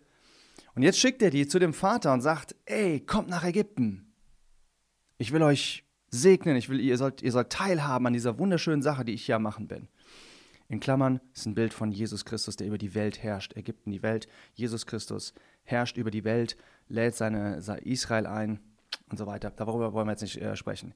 Und 0.75 0.82
jetzt 0.82 0.99
schickt 0.99 1.23
er 1.23 1.31
die 1.31 1.49
zu 1.49 1.58
dem 1.58 1.73
Vater 1.73 2.12
und 2.12 2.20
sagt, 2.20 2.55
ey, 2.67 3.00
kommt 3.00 3.29
nach 3.29 3.44
Ägypten. 3.44 4.12
Ich 5.19 5.32
will 5.32 5.43
euch 5.43 5.85
segnen. 6.14 6.56
Ich 6.56 6.69
will, 6.69 6.81
ihr 6.81 6.96
sollt, 6.96 7.22
ihr 7.22 7.32
sollt 7.32 7.50
teilhaben 7.50 8.06
an 8.06 8.12
dieser 8.12 8.38
wunderschönen 8.38 8.82
Sache, 8.82 9.05
die 9.05 9.12
ich 9.12 9.26
hier 9.26 9.38
machen 9.38 9.69
bin. 9.69 9.88
In 10.69 10.81
Klammern 10.81 11.20
ist 11.34 11.46
ein 11.46 11.55
Bild 11.55 11.75
von 11.75 11.93
Jesus 11.93 12.25
Christus, 12.25 12.56
der 12.56 12.66
über 12.66 12.78
die 12.78 12.94
Welt 12.94 13.22
herrscht. 13.22 13.56
Ägypten, 13.56 13.90
die 13.90 14.02
Welt. 14.02 14.28
Jesus 14.55 14.87
Christus 14.87 15.34
herrscht 15.64 15.96
über 15.96 16.11
die 16.11 16.25
Welt, 16.25 16.56
lädt 16.88 17.14
seine, 17.14 17.61
seine 17.61 17.80
Israel 17.80 18.26
ein 18.26 18.61
und 19.11 19.18
so 19.18 19.26
weiter. 19.26 19.52
Darüber 19.54 19.92
wollen 19.92 20.06
wir 20.06 20.12
jetzt 20.12 20.23
nicht 20.23 20.40
äh, 20.40 20.56
sprechen. 20.56 20.94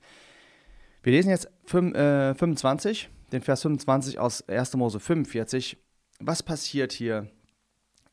Wir 1.03 1.13
lesen 1.13 1.31
jetzt 1.31 1.49
5, 1.67 1.95
äh, 1.95 2.35
25, 2.35 3.11
den 3.33 3.43
Vers 3.43 3.63
25 3.63 4.19
aus 4.19 4.49
1. 4.49 4.75
Mose 4.75 5.01
45. 5.01 5.77
Was 6.21 6.43
passiert 6.43 6.93
hier 6.93 7.31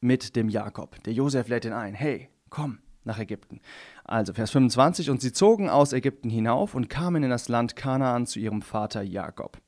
mit 0.01 0.35
dem 0.35 0.49
Jakob? 0.49 1.01
Der 1.03 1.13
Josef 1.13 1.47
lädt 1.47 1.65
ihn 1.65 1.73
ein. 1.73 1.93
Hey, 1.93 2.29
komm, 2.49 2.79
nach 3.05 3.19
Ägypten. 3.19 3.61
Also 4.03 4.33
Vers 4.33 4.51
25, 4.51 5.09
und 5.09 5.21
sie 5.21 5.31
zogen 5.31 5.69
aus 5.69 5.93
Ägypten 5.93 6.29
hinauf 6.29 6.75
und 6.75 6.89
kamen 6.89 7.23
in 7.23 7.29
das 7.29 7.49
Land 7.49 7.75
Kanaan 7.75 8.25
zu 8.25 8.39
ihrem 8.39 8.61
Vater 8.61 9.01
Jakob. 9.01 9.59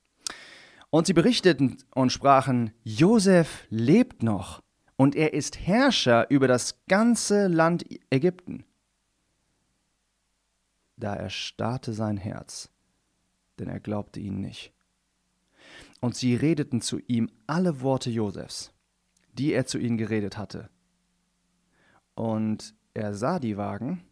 Und 0.89 1.07
sie 1.07 1.13
berichteten 1.13 1.77
und 1.93 2.11
sprachen, 2.11 2.71
Josef 2.83 3.65
lebt 3.69 4.23
noch 4.23 4.63
und 4.95 5.15
er 5.15 5.33
ist 5.33 5.59
Herrscher 5.59 6.29
über 6.31 6.47
das 6.47 6.83
ganze 6.87 7.47
Land 7.47 7.85
Ägypten. 8.09 8.65
Da 10.95 11.13
erstarrte 11.13 11.93
sein 11.93 12.17
Herz, 12.17 12.69
denn 13.59 13.67
er 13.67 13.79
glaubte 13.79 14.19
ihnen 14.19 14.41
nicht. 14.41 14.73
Und 15.99 16.15
sie 16.15 16.35
redeten 16.35 16.81
zu 16.81 16.99
ihm 17.07 17.29
alle 17.45 17.81
Worte 17.81 18.09
Josefs, 18.09 18.73
die 19.33 19.53
er 19.53 19.65
zu 19.65 19.77
ihnen 19.77 19.97
geredet 19.97 20.37
hatte. 20.37 20.69
Und 22.15 22.75
er 22.97 23.13
sah 23.13 23.39
die 23.39 23.57
Wagen, 23.57 24.03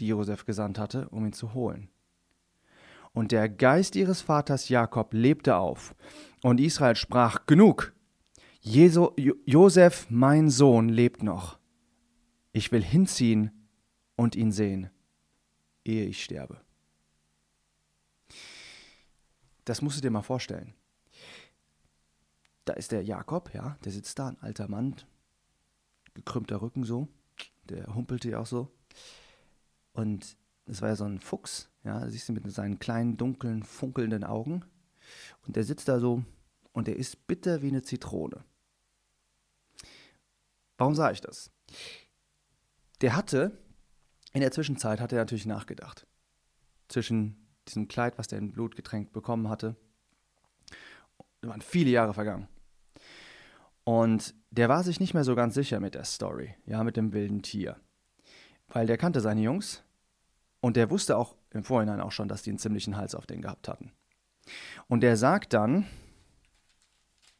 die 0.00 0.08
Josef 0.08 0.44
gesandt 0.44 0.78
hatte, 0.78 1.08
um 1.10 1.24
ihn 1.24 1.32
zu 1.32 1.54
holen. 1.54 1.88
Und 3.12 3.32
der 3.32 3.48
Geist 3.48 3.96
ihres 3.96 4.20
Vaters 4.20 4.68
Jakob 4.68 5.14
lebte 5.14 5.56
auf, 5.56 5.94
und 6.42 6.60
Israel 6.60 6.96
sprach: 6.96 7.46
Genug! 7.46 7.94
Jesu, 8.60 9.10
Josef, 9.16 10.06
mein 10.10 10.50
Sohn, 10.50 10.88
lebt 10.88 11.22
noch. 11.22 11.58
Ich 12.52 12.72
will 12.72 12.82
hinziehen 12.82 13.52
und 14.16 14.34
ihn 14.34 14.50
sehen, 14.50 14.90
ehe 15.84 16.06
ich 16.06 16.24
sterbe. 16.24 16.60
Das 19.64 19.82
musst 19.82 19.98
du 19.98 20.00
dir 20.02 20.10
mal 20.10 20.22
vorstellen. 20.22 20.74
Da 22.64 22.72
ist 22.72 22.90
der 22.90 23.04
Jakob, 23.04 23.54
ja, 23.54 23.78
der 23.84 23.92
sitzt 23.92 24.18
da, 24.18 24.28
ein 24.28 24.40
alter 24.40 24.66
Mann, 24.68 24.96
gekrümmter 26.14 26.60
Rücken 26.60 26.82
so 26.82 27.08
der 27.66 27.94
humpelte 27.94 28.30
ja 28.30 28.40
auch 28.40 28.46
so. 28.46 28.72
Und 29.92 30.36
das 30.66 30.82
war 30.82 30.88
ja 30.88 30.96
so 30.96 31.04
ein 31.04 31.20
Fuchs, 31.20 31.70
ja, 31.84 32.08
siehst 32.08 32.28
du 32.28 32.32
mit 32.32 32.50
seinen 32.52 32.78
kleinen, 32.78 33.16
dunklen, 33.16 33.62
funkelnden 33.62 34.24
Augen. 34.24 34.64
Und 35.46 35.56
der 35.56 35.64
sitzt 35.64 35.88
da 35.88 36.00
so 36.00 36.24
und 36.72 36.88
der 36.88 36.96
ist 36.96 37.26
bitter 37.26 37.62
wie 37.62 37.68
eine 37.68 37.82
Zitrone. 37.82 38.44
Warum 40.76 40.94
sage 40.94 41.14
ich 41.14 41.20
das? 41.20 41.50
Der 43.00 43.16
hatte, 43.16 43.56
in 44.32 44.40
der 44.40 44.52
Zwischenzeit 44.52 45.00
hat 45.00 45.12
er 45.12 45.18
natürlich 45.18 45.46
nachgedacht. 45.46 46.06
Zwischen 46.88 47.48
diesem 47.68 47.88
Kleid, 47.88 48.18
was 48.18 48.28
der 48.28 48.38
in 48.38 48.52
Blut 48.52 48.76
getränkt 48.76 49.12
bekommen 49.12 49.48
hatte, 49.48 49.76
da 51.40 51.48
waren 51.48 51.62
viele 51.62 51.90
Jahre 51.90 52.14
vergangen. 52.14 52.48
Und 53.84 54.34
der 54.56 54.68
war 54.68 54.82
sich 54.82 55.00
nicht 55.00 55.14
mehr 55.14 55.24
so 55.24 55.34
ganz 55.34 55.54
sicher 55.54 55.80
mit 55.80 55.94
der 55.94 56.04
Story, 56.04 56.54
ja, 56.66 56.82
mit 56.84 56.96
dem 56.96 57.12
wilden 57.12 57.42
Tier. 57.42 57.76
Weil 58.68 58.86
der 58.86 58.98
kannte 58.98 59.20
seine 59.20 59.42
Jungs 59.42 59.82
und 60.60 60.76
der 60.76 60.90
wusste 60.90 61.16
auch 61.16 61.36
im 61.50 61.64
Vorhinein 61.64 62.00
auch 62.00 62.12
schon, 62.12 62.28
dass 62.28 62.42
die 62.42 62.50
einen 62.50 62.58
ziemlichen 62.58 62.96
Hals 62.96 63.14
auf 63.14 63.26
den 63.26 63.42
gehabt 63.42 63.68
hatten. 63.68 63.92
Und 64.88 65.00
der 65.00 65.16
sagt 65.16 65.52
dann, 65.52 65.86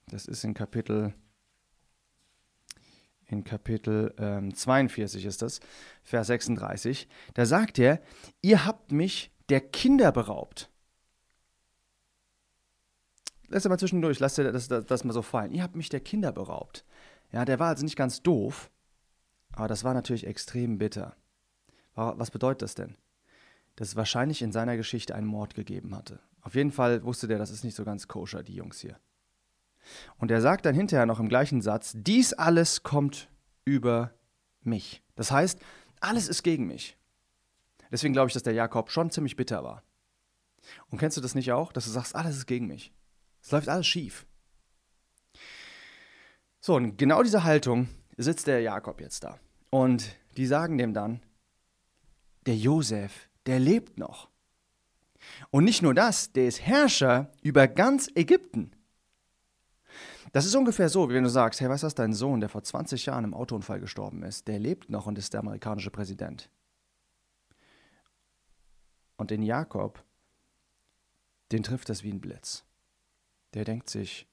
das 0.08 0.26
ist 0.26 0.44
in 0.44 0.54
Kapitel 0.54 1.14
in 3.28 3.44
Kapitel 3.44 4.14
ähm, 4.18 4.54
42 4.54 5.25
ist 5.25 5.42
das, 5.42 5.61
Vers 6.02 6.28
36, 6.28 7.08
da 7.35 7.44
sagt 7.44 7.78
er, 7.78 8.00
ihr 8.40 8.64
habt 8.64 8.92
mich 8.92 9.32
der 9.49 9.61
Kinder 9.61 10.12
beraubt. 10.12 10.70
Lass 13.49 13.62
dir 13.62 13.69
mal 13.69 13.79
zwischendurch, 13.79 14.19
lass 14.19 14.35
dir 14.35 14.50
das, 14.53 14.69
das, 14.69 14.87
das 14.87 15.05
mal 15.05 15.12
so 15.12 15.23
fallen. 15.23 15.53
Ihr 15.53 15.62
habt 15.62 15.76
mich 15.76 15.88
der 15.88 16.00
Kinder 16.00 16.33
beraubt. 16.33 16.85
Ja, 17.33 17.45
der 17.45 17.59
war 17.59 17.69
also 17.69 17.85
nicht 17.85 17.97
ganz 17.97 18.23
doof, 18.23 18.71
aber 19.53 19.69
das 19.69 19.85
war 19.85 19.95
natürlich 19.95 20.26
extrem 20.26 20.79
bitter. 20.79 21.17
Was 21.95 22.31
bedeutet 22.31 22.62
das 22.62 22.75
denn? 22.75 22.97
Dass 23.76 23.88
es 23.88 23.97
wahrscheinlich 23.97 24.43
in 24.43 24.53
seiner 24.53 24.76
Geschichte 24.76 25.15
einen 25.15 25.26
Mord 25.26 25.55
gegeben 25.55 25.95
hatte. 25.95 26.21
Auf 26.43 26.55
jeden 26.55 26.71
Fall 26.71 27.03
wusste 27.05 27.26
der, 27.26 27.38
das 27.38 27.50
ist 27.50 27.65
nicht 27.65 27.75
so 27.75 27.85
ganz 27.85 28.07
koscher, 28.07 28.43
die 28.43 28.55
Jungs 28.55 28.81
hier. 28.81 28.99
Und 30.19 30.31
er 30.31 30.41
sagt 30.41 30.67
dann 30.67 30.75
hinterher 30.75 31.07
noch 31.07 31.21
im 31.21 31.29
gleichen 31.29 31.62
Satz, 31.62 31.93
dies 31.97 32.33
alles 32.33 32.83
kommt 32.83 33.29
über 33.65 34.12
mich. 34.62 35.03
Das 35.15 35.31
heißt, 35.31 35.61
alles 36.00 36.29
ist 36.29 36.43
gegen 36.43 36.67
mich. 36.67 36.97
Deswegen 37.91 38.12
glaube 38.12 38.29
ich, 38.29 38.35
dass 38.35 38.43
der 38.43 38.53
Jakob 38.53 38.91
schon 38.91 39.11
ziemlich 39.11 39.37
bitter 39.37 39.65
war. 39.65 39.83
Und 40.91 40.99
kennst 40.99 41.17
du 41.17 41.21
das 41.21 41.35
nicht 41.35 41.53
auch, 41.53 41.73
dass 41.73 41.85
du 41.85 41.91
sagst, 41.91 42.15
alles 42.15 42.37
ist 42.37 42.47
gegen 42.47 42.67
mich? 42.67 42.93
Es 43.47 43.53
läuft 43.53 43.69
alles 43.69 43.87
schief. 43.87 44.26
So, 46.61 46.75
und 46.75 46.99
genau 46.99 47.23
diese 47.23 47.45
Haltung 47.45 47.87
sitzt 48.17 48.49
der 48.49 48.61
Jakob 48.61 49.00
jetzt 49.00 49.23
da. 49.23 49.38
Und 49.71 50.17
die 50.37 50.47
sagen 50.47 50.79
dem 50.79 50.93
dann, 50.93 51.21
der 52.47 52.57
Josef, 52.57 53.29
der 53.47 53.61
lebt 53.61 53.99
noch. 53.99 54.31
Und 55.53 55.62
nicht 55.62 55.81
nur 55.81 55.95
das, 55.95 56.33
der 56.33 56.49
ist 56.49 56.61
Herrscher 56.61 57.31
über 57.41 57.69
ganz 57.69 58.11
Ägypten. 58.17 58.73
Das 60.33 60.45
ist 60.45 60.57
ungefähr 60.57 60.88
so, 60.88 61.09
wie 61.09 61.15
wenn 61.15 61.23
du 61.23 61.31
sagst, 61.31 61.61
hey, 61.61 61.69
weißt 61.69 61.85
du 61.85 61.88
dein 61.91 62.15
Sohn, 62.15 62.41
der 62.41 62.49
vor 62.49 62.65
20 62.65 63.07
Jahren 63.07 63.23
im 63.23 63.33
Autounfall 63.35 63.79
gestorben 63.79 64.25
ist, 64.25 64.49
der 64.49 64.59
lebt 64.59 64.91
noch 64.91 65.07
und 65.07 65.19
ist 65.19 65.35
der 65.35 65.41
amerikanische 65.41 65.93
Präsident. 65.93 66.50
Und 69.17 69.31
den 69.31 69.43
Jakob, 69.45 70.03
den 71.53 71.62
trifft 71.62 71.88
das 71.88 72.03
wie 72.03 72.11
ein 72.11 72.21
Blitz. 72.21 72.67
Der 73.57 73.65
denkt 73.65 73.89
sich, 73.89 74.29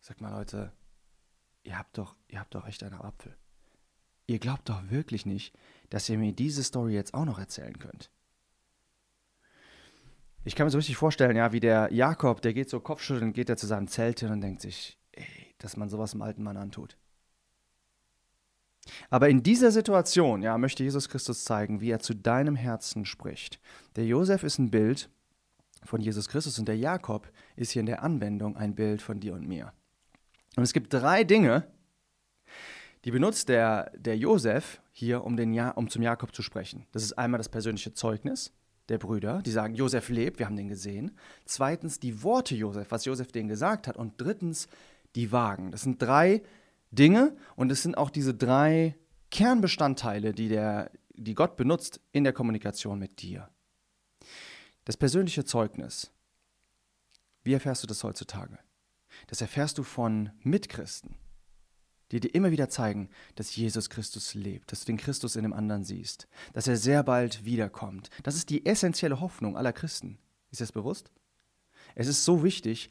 sag 0.00 0.20
mal 0.20 0.36
Leute, 0.36 0.72
ihr 1.62 1.78
habt 1.78 1.96
doch, 1.96 2.16
ihr 2.26 2.40
habt 2.40 2.52
doch 2.56 2.66
echt 2.66 2.82
einen 2.82 3.00
Apfel. 3.00 3.36
Ihr 4.26 4.40
glaubt 4.40 4.68
doch 4.68 4.90
wirklich 4.90 5.26
nicht, 5.26 5.56
dass 5.90 6.08
ihr 6.08 6.18
mir 6.18 6.32
diese 6.32 6.64
Story 6.64 6.92
jetzt 6.92 7.14
auch 7.14 7.24
noch 7.24 7.38
erzählen 7.38 7.78
könnt. 7.78 8.10
Ich 10.42 10.56
kann 10.56 10.66
mir 10.66 10.72
so 10.72 10.78
richtig 10.78 10.96
vorstellen, 10.96 11.36
ja, 11.36 11.52
wie 11.52 11.60
der 11.60 11.88
Jakob, 11.92 12.42
der 12.42 12.52
geht 12.52 12.68
so 12.68 12.80
Kopfschütteln, 12.80 13.32
geht 13.32 13.48
er 13.48 13.56
zu 13.56 13.68
seinem 13.68 13.86
Zelt 13.86 14.18
hin 14.18 14.32
und 14.32 14.40
denkt 14.40 14.62
sich, 14.62 14.98
ey, 15.12 15.54
dass 15.58 15.76
man 15.76 15.88
sowas 15.88 16.14
einem 16.14 16.22
alten 16.22 16.42
Mann 16.42 16.56
antut. 16.56 16.98
Aber 19.08 19.28
in 19.28 19.44
dieser 19.44 19.70
Situation, 19.70 20.42
ja, 20.42 20.58
möchte 20.58 20.82
Jesus 20.82 21.08
Christus 21.08 21.44
zeigen, 21.44 21.80
wie 21.80 21.90
er 21.90 22.00
zu 22.00 22.12
deinem 22.12 22.56
Herzen 22.56 23.04
spricht. 23.04 23.60
Der 23.94 24.04
Josef 24.04 24.42
ist 24.42 24.58
ein 24.58 24.72
Bild 24.72 25.10
von 25.84 26.00
Jesus 26.00 26.28
Christus 26.28 26.58
und 26.58 26.66
der 26.66 26.76
Jakob 26.76 27.30
ist 27.56 27.72
hier 27.72 27.80
in 27.80 27.86
der 27.86 28.02
Anwendung 28.02 28.56
ein 28.56 28.74
Bild 28.74 29.02
von 29.02 29.20
dir 29.20 29.34
und 29.34 29.46
mir. 29.46 29.72
Und 30.56 30.62
es 30.62 30.72
gibt 30.72 30.92
drei 30.92 31.24
Dinge, 31.24 31.66
die 33.04 33.10
benutzt 33.10 33.48
der, 33.48 33.90
der 33.96 34.16
Josef 34.16 34.80
hier, 34.92 35.24
um, 35.24 35.36
den 35.36 35.52
ja 35.52 35.70
um 35.70 35.90
zum 35.90 36.02
Jakob 36.02 36.34
zu 36.34 36.42
sprechen. 36.42 36.86
Das 36.92 37.02
ist 37.02 37.12
einmal 37.14 37.38
das 37.38 37.48
persönliche 37.48 37.92
Zeugnis 37.92 38.52
der 38.88 38.98
Brüder, 38.98 39.40
die 39.42 39.50
sagen, 39.50 39.74
Josef 39.74 40.08
lebt, 40.08 40.38
wir 40.38 40.46
haben 40.46 40.56
den 40.56 40.68
gesehen. 40.68 41.16
Zweitens 41.44 42.00
die 42.00 42.22
Worte 42.22 42.54
Josef, 42.54 42.90
was 42.90 43.04
Josef 43.04 43.32
denen 43.32 43.48
gesagt 43.48 43.88
hat. 43.88 43.96
Und 43.96 44.14
drittens 44.18 44.68
die 45.14 45.32
Wagen. 45.32 45.70
Das 45.70 45.82
sind 45.82 46.00
drei 46.00 46.42
Dinge 46.90 47.36
und 47.56 47.72
es 47.72 47.82
sind 47.82 47.96
auch 47.96 48.10
diese 48.10 48.34
drei 48.34 48.96
Kernbestandteile, 49.30 50.32
die, 50.32 50.48
der, 50.48 50.90
die 51.14 51.34
Gott 51.34 51.56
benutzt 51.56 52.00
in 52.12 52.24
der 52.24 52.32
Kommunikation 52.32 52.98
mit 52.98 53.20
dir. 53.22 53.48
Das 54.84 54.96
persönliche 54.96 55.44
Zeugnis. 55.44 56.10
Wie 57.44 57.52
erfährst 57.52 57.82
du 57.82 57.86
das 57.86 58.02
heutzutage? 58.02 58.58
Das 59.28 59.40
erfährst 59.40 59.78
du 59.78 59.82
von 59.82 60.30
Mitchristen, 60.42 61.14
die 62.10 62.20
dir 62.20 62.34
immer 62.34 62.50
wieder 62.50 62.68
zeigen, 62.68 63.10
dass 63.36 63.54
Jesus 63.54 63.90
Christus 63.90 64.34
lebt, 64.34 64.72
dass 64.72 64.80
du 64.80 64.86
den 64.86 64.96
Christus 64.96 65.36
in 65.36 65.42
dem 65.42 65.52
anderen 65.52 65.84
siehst, 65.84 66.26
dass 66.52 66.66
er 66.66 66.76
sehr 66.76 67.02
bald 67.02 67.44
wiederkommt. 67.44 68.10
Das 68.22 68.34
ist 68.34 68.50
die 68.50 68.66
essentielle 68.66 69.20
Hoffnung 69.20 69.56
aller 69.56 69.72
Christen. 69.72 70.18
Ist 70.50 70.60
dir 70.60 70.64
das 70.64 70.72
bewusst? 70.72 71.12
Es 71.94 72.08
ist 72.08 72.24
so 72.24 72.42
wichtig, 72.42 72.90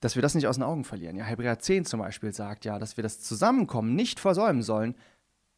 dass 0.00 0.14
wir 0.14 0.22
das 0.22 0.34
nicht 0.34 0.46
aus 0.46 0.56
den 0.56 0.62
Augen 0.64 0.84
verlieren. 0.84 1.16
Ja, 1.16 1.24
Hebräer 1.24 1.58
10 1.58 1.84
zum 1.84 2.00
Beispiel 2.00 2.32
sagt 2.32 2.64
ja, 2.64 2.78
dass 2.78 2.96
wir 2.96 3.02
das 3.02 3.20
Zusammenkommen 3.20 3.94
nicht 3.94 4.20
versäumen 4.20 4.62
sollen, 4.62 4.94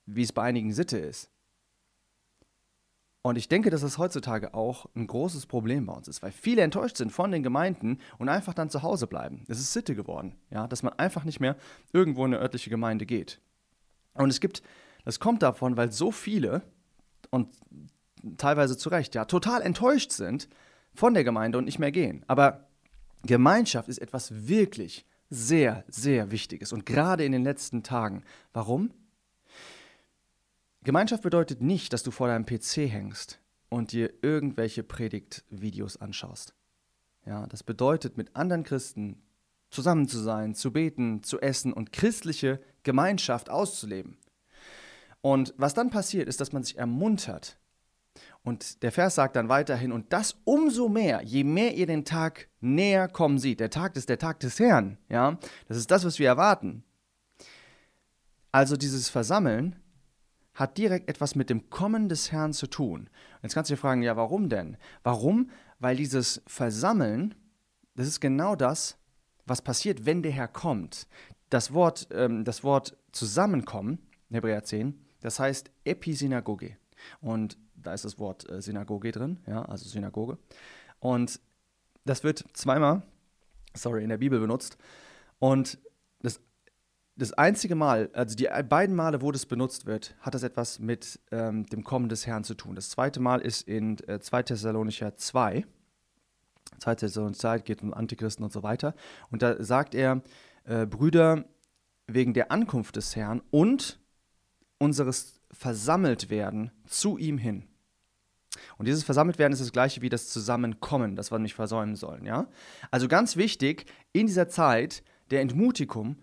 wie 0.07 0.23
es 0.23 0.33
bei 0.33 0.43
einigen 0.43 0.73
Sitte 0.73 0.99
ist. 0.99 1.31
Und 3.23 3.37
ich 3.37 3.49
denke, 3.49 3.71
dass 3.71 3.81
das 3.81 3.99
heutzutage 3.99 4.55
auch 4.55 4.87
ein 4.95 5.07
großes 5.07 5.47
Problem 5.47 5.87
bei 5.87 5.93
uns 5.93 6.09
ist, 6.09 6.23
weil 6.23 6.31
viele 6.31 6.63
enttäuscht 6.63 6.97
sind 6.97 7.11
von 7.13 7.31
den 7.31 7.43
Gemeinden 7.43 7.99
und 8.19 8.29
einfach 8.29 8.55
dann 8.55 8.71
zu 8.71 8.83
Hause 8.83 9.07
bleiben. 9.07 9.45
Es 9.49 9.59
ist 9.59 9.73
Sitte 9.73 9.95
geworden, 9.95 10.37
ja, 10.51 10.67
dass 10.69 10.83
man 10.83 10.93
einfach 10.95 11.25
nicht 11.25 11.41
mehr 11.41 11.57
irgendwo 11.93 12.25
in 12.25 12.33
eine 12.33 12.43
örtliche 12.43 12.71
Gemeinde 12.71 13.07
geht. 13.07 13.41
Und 14.15 14.31
es 14.31 14.41
gibt, 14.41 14.63
das 15.05 15.21
kommt 15.21 15.43
davon, 15.43 15.77
weil 15.77 15.91
so 15.93 16.13
viele 16.13 16.63
und 17.31 17.49
teilweise 18.37 18.77
zu 18.77 18.89
Recht, 18.89 19.15
ja, 19.15 19.25
total 19.25 19.63
enttäuscht 19.63 20.13
sind 20.13 20.49
von 20.95 21.15
der 21.15 21.25
Gemeinde 21.25 21.59
und 21.59 21.65
nicht 21.65 21.79
mehr 21.79 21.93
gehen. 21.93 22.25
Aber 22.29 22.69
Gemeinschaft 23.25 23.89
ist 23.89 23.99
etwas 23.99 24.49
wirklich 24.49 25.07
sehr, 25.31 25.85
sehr 25.89 26.31
Wichtiges 26.31 26.73
und 26.73 26.87
gerade 26.87 27.25
in 27.25 27.33
den 27.33 27.45
letzten 27.45 27.83
Tagen. 27.83 28.25
Warum? 28.53 28.91
Gemeinschaft 30.89 31.23
bedeutet 31.23 31.61
nicht, 31.61 31.93
dass 31.93 32.03
du 32.03 32.11
vor 32.11 32.29
deinem 32.29 32.47
PC 32.47 32.91
hängst 32.91 33.43
und 33.69 33.93
dir 33.93 34.11
irgendwelche 34.23 34.83
Predigtvideos 34.83 35.99
anschaust. 35.99 36.55
Ja, 37.27 37.47
das 37.47 37.63
bedeutet, 37.63 38.17
mit 38.17 38.35
anderen 38.35 38.65
Christen 38.65 39.21
zusammen 39.69 40.09
zu 40.09 40.19
sein, 40.19 40.55
zu 40.55 40.73
beten, 40.73 41.23
zu 41.23 41.43
essen 41.43 41.75
und 41.75 41.93
christliche 41.93 42.63
Gemeinschaft 42.85 43.51
auszuleben. 43.51 44.17
Und 45.21 45.53
was 45.59 45.75
dann 45.75 45.91
passiert, 45.91 46.27
ist, 46.27 46.41
dass 46.41 46.53
man 46.53 46.63
sich 46.63 46.79
ermuntert. 46.79 47.59
Und 48.43 48.83
der 48.83 48.91
Vers 48.91 49.17
sagt 49.17 49.37
dann 49.37 49.51
weiterhin, 49.51 49.93
und 49.93 50.11
das 50.15 50.37
umso 50.45 50.89
mehr, 50.89 51.21
je 51.23 51.45
mehr 51.45 51.75
ihr 51.75 51.87
den 51.87 52.07
Tag 52.07 52.49
näher 52.63 53.09
kommen 53.09 53.39
seht. 53.39 53.61
Der 53.61 53.69
Tag 53.69 53.95
ist 53.95 54.09
der 54.09 54.19
Tag 54.19 54.41
des 54.41 54.59
Herrn, 54.59 54.97
ja. 55.11 55.39
Das 55.67 55.77
ist 55.77 55.91
das, 55.91 56.07
was 56.07 56.19
wir 56.19 56.29
erwarten. 56.29 56.83
Also 58.53 58.79
dieses 58.79 59.11
Versammeln 59.11 59.77
hat 60.59 60.77
direkt 60.77 61.09
etwas 61.09 61.37
mit 61.37 61.51
dem 61.51 61.71
Kommen 61.71 62.09
des 62.09 62.33
Herrn 62.33 62.53
zu 62.53 62.67
tun. 62.67 63.09
Jetzt 63.43 63.55
kannst 63.55 63.71
du 63.71 63.75
dir 63.75 63.81
fragen, 63.81 64.03
ja, 64.03 64.17
warum 64.17 64.49
denn? 64.49 64.77
Warum? 65.05 65.51
Weil 65.79 65.97
dieses 65.97 66.43
Versammeln, 66.49 67.37
das 67.95 68.09
ist 68.09 68.21
genau 68.21 68.57
das, 68.57 68.99
was 69.47 69.63
passiert, 69.63 70.05
wenn 70.05 70.23
der 70.23 70.33
Herr 70.33 70.49
kommt. 70.49 71.07
Das 71.49 71.73
Wort, 71.73 72.09
ähm, 72.11 72.45
das 72.45 72.65
Wort 72.65 72.97
zusammenkommen, 73.13 74.01
Hebräer 74.31 74.65
10, 74.65 74.99
das 75.21 75.39
heißt 75.39 75.71
Episynagoge. 75.85 76.77
Und 77.21 77.57
da 77.77 77.95
ist 77.95 78.05
das 78.05 78.19
Wort 78.19 78.51
äh, 78.51 78.61
Synagoge 78.61 79.13
drin, 79.13 79.39
ja, 79.47 79.63
also 79.63 79.89
Synagoge. 79.89 80.39
Und 80.99 81.41
das 82.05 82.25
wird 82.25 82.45
zweimal, 82.53 83.03
sorry, 83.75 84.03
in 84.03 84.09
der 84.09 84.19
Bibel 84.19 84.41
benutzt. 84.41 84.77
Und 85.39 85.79
das 86.21 86.41
das 87.19 87.33
einzige 87.33 87.75
Mal, 87.75 88.11
also 88.13 88.37
die 88.37 88.49
beiden 88.69 88.95
Male, 88.95 89.21
wo 89.21 89.33
das 89.33 89.45
benutzt 89.45 89.87
wird, 89.87 90.15
hat 90.21 90.35
das 90.35 90.45
etwas 90.45 90.79
mit 90.79 91.19
ähm, 91.33 91.67
dem 91.67 91.83
Kommen 91.83 92.09
des 92.09 92.27
Herrn 92.29 92.45
zu 92.45 92.55
tun. 92.55 92.77
Das 92.77 92.91
zweite 92.91 93.19
Mal 93.19 93.41
ist 93.41 93.67
in 93.67 93.99
äh, 94.07 94.21
2 94.21 94.45
Thessalonicher 94.45 95.17
2. 95.17 95.67
2 96.79 96.95
Thessalonicher 96.95 97.41
2 97.41 97.59
geht 97.59 97.83
um 97.83 97.93
Antichristen 97.93 98.45
und 98.45 98.53
so 98.53 98.63
weiter. 98.63 98.95
Und 99.31 99.43
da 99.43 99.63
sagt 99.63 99.97
er, 99.97 100.23
äh, 100.65 100.87
Brüder, 100.87 101.45
wegen 102.07 102.35
der 102.35 102.53
Ankunft 102.53 102.95
des 102.95 103.17
Herrn 103.17 103.43
und 103.51 103.99
unseres 104.79 105.41
Versammeltwerden 105.51 106.71
zu 106.87 107.19
ihm 107.19 107.37
hin. 107.37 107.65
Und 108.77 108.87
dieses 108.87 109.03
Versammeltwerden 109.03 109.53
ist 109.53 109.61
das 109.61 109.73
gleiche 109.73 110.03
wie 110.03 110.09
das 110.09 110.29
Zusammenkommen, 110.29 111.17
das 111.17 111.33
wir 111.33 111.41
nicht 111.41 111.55
versäumen 111.55 111.97
sollen. 111.97 112.25
Ja? 112.25 112.47
Also 112.93 113.09
ganz 113.09 113.37
wichtig, 113.37 113.87
in 114.13 114.29
dieser 114.29 114.49
Zeit 114.49 115.03
der 115.31 115.41
Entmutigung 115.41 116.17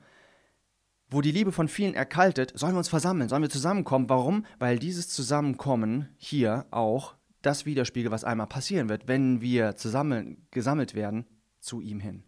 wo 1.16 1.22
die 1.22 1.32
Liebe 1.32 1.54
von 1.54 1.70
vielen 1.70 1.94
erkaltet, 1.94 2.52
sollen 2.56 2.74
wir 2.74 2.80
uns 2.80 2.90
versammeln, 2.90 3.30
sollen 3.30 3.42
wir 3.42 3.50
zusammenkommen. 3.50 4.10
Warum? 4.10 4.46
Weil 4.60 4.78
dieses 4.78 5.08
Zusammenkommen 5.08 6.10
hier 6.18 6.66
auch 6.72 7.16
das 7.42 7.66
widerspiegelt, 7.66 8.12
was 8.12 8.26
einmal 8.26 8.48
passieren 8.48 8.90
wird, 8.90 9.08
wenn 9.08 9.40
wir 9.40 9.78
zusammen 9.78 10.46
gesammelt 10.52 10.94
werden 10.94 11.26
zu 11.62 11.80
ihm 11.80 12.02
hin. 12.02 12.24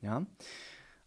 Ja? 0.00 0.26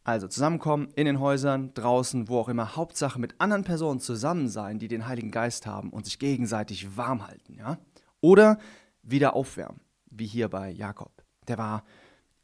Also 0.06 0.30
zusammenkommen 0.30 0.88
in 0.96 1.06
den 1.06 1.20
Häusern, 1.20 1.74
draußen, 1.74 2.30
wo 2.30 2.40
auch 2.40 2.48
immer. 2.48 2.78
Hauptsache 2.78 3.20
mit 3.20 3.36
anderen 3.42 3.66
Personen 3.66 4.00
zusammen 4.00 4.48
sein, 4.48 4.80
die 4.80 4.88
den 4.88 5.06
Heiligen 5.06 5.32
Geist 5.32 5.68
haben 5.68 5.90
und 5.90 6.06
sich 6.06 6.18
gegenseitig 6.18 6.96
warm 6.96 7.28
halten. 7.28 7.56
Ja? 7.56 7.78
Oder 8.22 8.58
wieder 9.04 9.36
aufwärmen, 9.36 9.82
wie 10.06 10.28
hier 10.28 10.48
bei 10.48 10.70
Jakob. 10.70 11.12
Der 11.50 11.58
war 11.58 11.84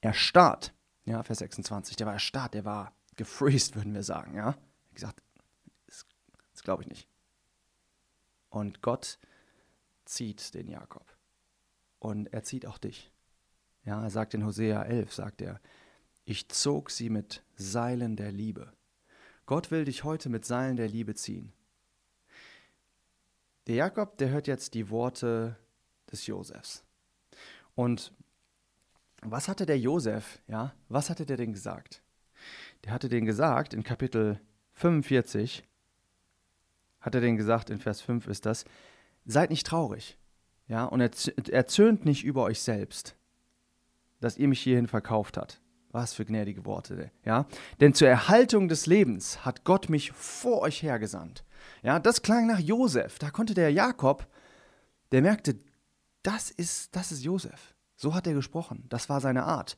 erstarrt, 0.02 0.74
ja, 1.06 1.24
Vers 1.24 1.40
26. 1.40 1.96
Der 1.96 2.06
war 2.06 2.14
erstarrt, 2.14 2.54
der 2.54 2.66
war 2.66 2.97
gefreezed, 3.18 3.76
würden 3.76 3.94
wir 3.94 4.04
sagen. 4.04 4.36
Ja? 4.36 4.58
Wie 4.90 4.96
gesagt, 4.96 5.22
das, 5.88 6.06
das 6.54 6.64
glaube 6.64 6.84
ich 6.84 6.90
nicht. 6.90 7.08
Und 8.50 8.82
Gott 8.82 9.20
zieht 10.06 10.54
den 10.54 10.70
Jakob. 10.70 11.06
Und 12.00 12.28
er 12.28 12.44
zieht 12.44 12.66
auch 12.66 12.78
dich. 12.78 13.12
Ja, 13.84 14.04
er 14.04 14.10
sagt 14.10 14.34
in 14.34 14.46
Hosea 14.46 14.84
11, 14.84 15.14
sagt 15.14 15.42
er, 15.42 15.60
ich 16.26 16.50
zog 16.50 16.92
sie 16.92 17.10
mit 17.10 17.44
Seilen 17.56 18.16
der 18.16 18.32
Liebe. 18.32 18.74
Gott 19.46 19.72
will 19.72 19.86
dich 19.86 20.04
heute 20.04 20.30
mit 20.30 20.46
Seilen 20.46 20.76
der 20.76 20.90
Liebe 20.90 21.16
ziehen. 21.16 21.54
Der 23.68 23.76
Jakob, 23.76 24.18
der 24.18 24.30
hört 24.30 24.48
jetzt 24.48 24.74
die 24.74 24.90
Worte 24.90 25.58
des 26.12 26.28
Josefs. 26.28 26.84
Und 27.76 28.14
was 29.22 29.48
hatte 29.48 29.66
der 29.66 29.80
Josef, 29.80 30.42
ja, 30.48 30.74
was 30.90 31.10
hatte 31.10 31.26
der 31.26 31.38
denn 31.38 31.54
gesagt? 31.54 32.02
Der 32.84 32.94
hatte 32.94 33.10
den 33.10 33.26
gesagt 33.26 33.74
in 33.74 33.84
Kapitel 33.84 34.40
45, 34.74 35.64
hat 37.00 37.16
er 37.16 37.22
den 37.22 37.38
gesagt, 37.38 37.70
in 37.70 37.80
Vers 37.80 38.02
5 38.02 38.28
ist 38.28 38.46
das, 38.46 38.66
seid 39.26 39.50
nicht 39.50 39.66
traurig, 39.66 40.18
ja, 40.68 40.86
und 40.86 41.02
erzürnt 41.02 42.06
nicht 42.06 42.24
über 42.24 42.44
euch 42.44 42.62
selbst, 42.62 43.16
dass 44.20 44.38
ihr 44.38 44.48
mich 44.48 44.62
hierhin 44.62 44.88
verkauft 44.88 45.38
habt. 45.38 45.62
Was 45.92 46.14
für 46.14 46.26
gnädige 46.26 46.66
Worte, 46.66 47.12
ja. 47.24 47.48
Denn 47.80 47.94
zur 47.94 48.10
Erhaltung 48.10 48.68
des 48.68 48.86
Lebens 48.86 49.46
hat 49.46 49.64
Gott 49.64 49.90
mich 49.90 50.12
vor 50.12 50.62
euch 50.62 50.84
hergesandt. 50.84 51.44
Ja, 51.82 51.98
das 52.00 52.22
klang 52.22 52.46
nach 52.46 52.60
Josef. 52.60 53.20
Da 53.20 53.32
konnte 53.32 53.54
der 53.54 53.72
Jakob, 53.72 54.28
der 55.12 55.22
merkte, 55.22 55.58
das 56.24 56.52
ist, 56.52 56.96
das 56.96 57.12
ist 57.12 57.24
Josef. 57.24 57.74
So 57.96 58.14
hat 58.14 58.28
er 58.28 58.34
gesprochen. 58.34 58.86
Das 58.90 59.10
war 59.10 59.22
seine 59.22 59.44
Art. 59.44 59.78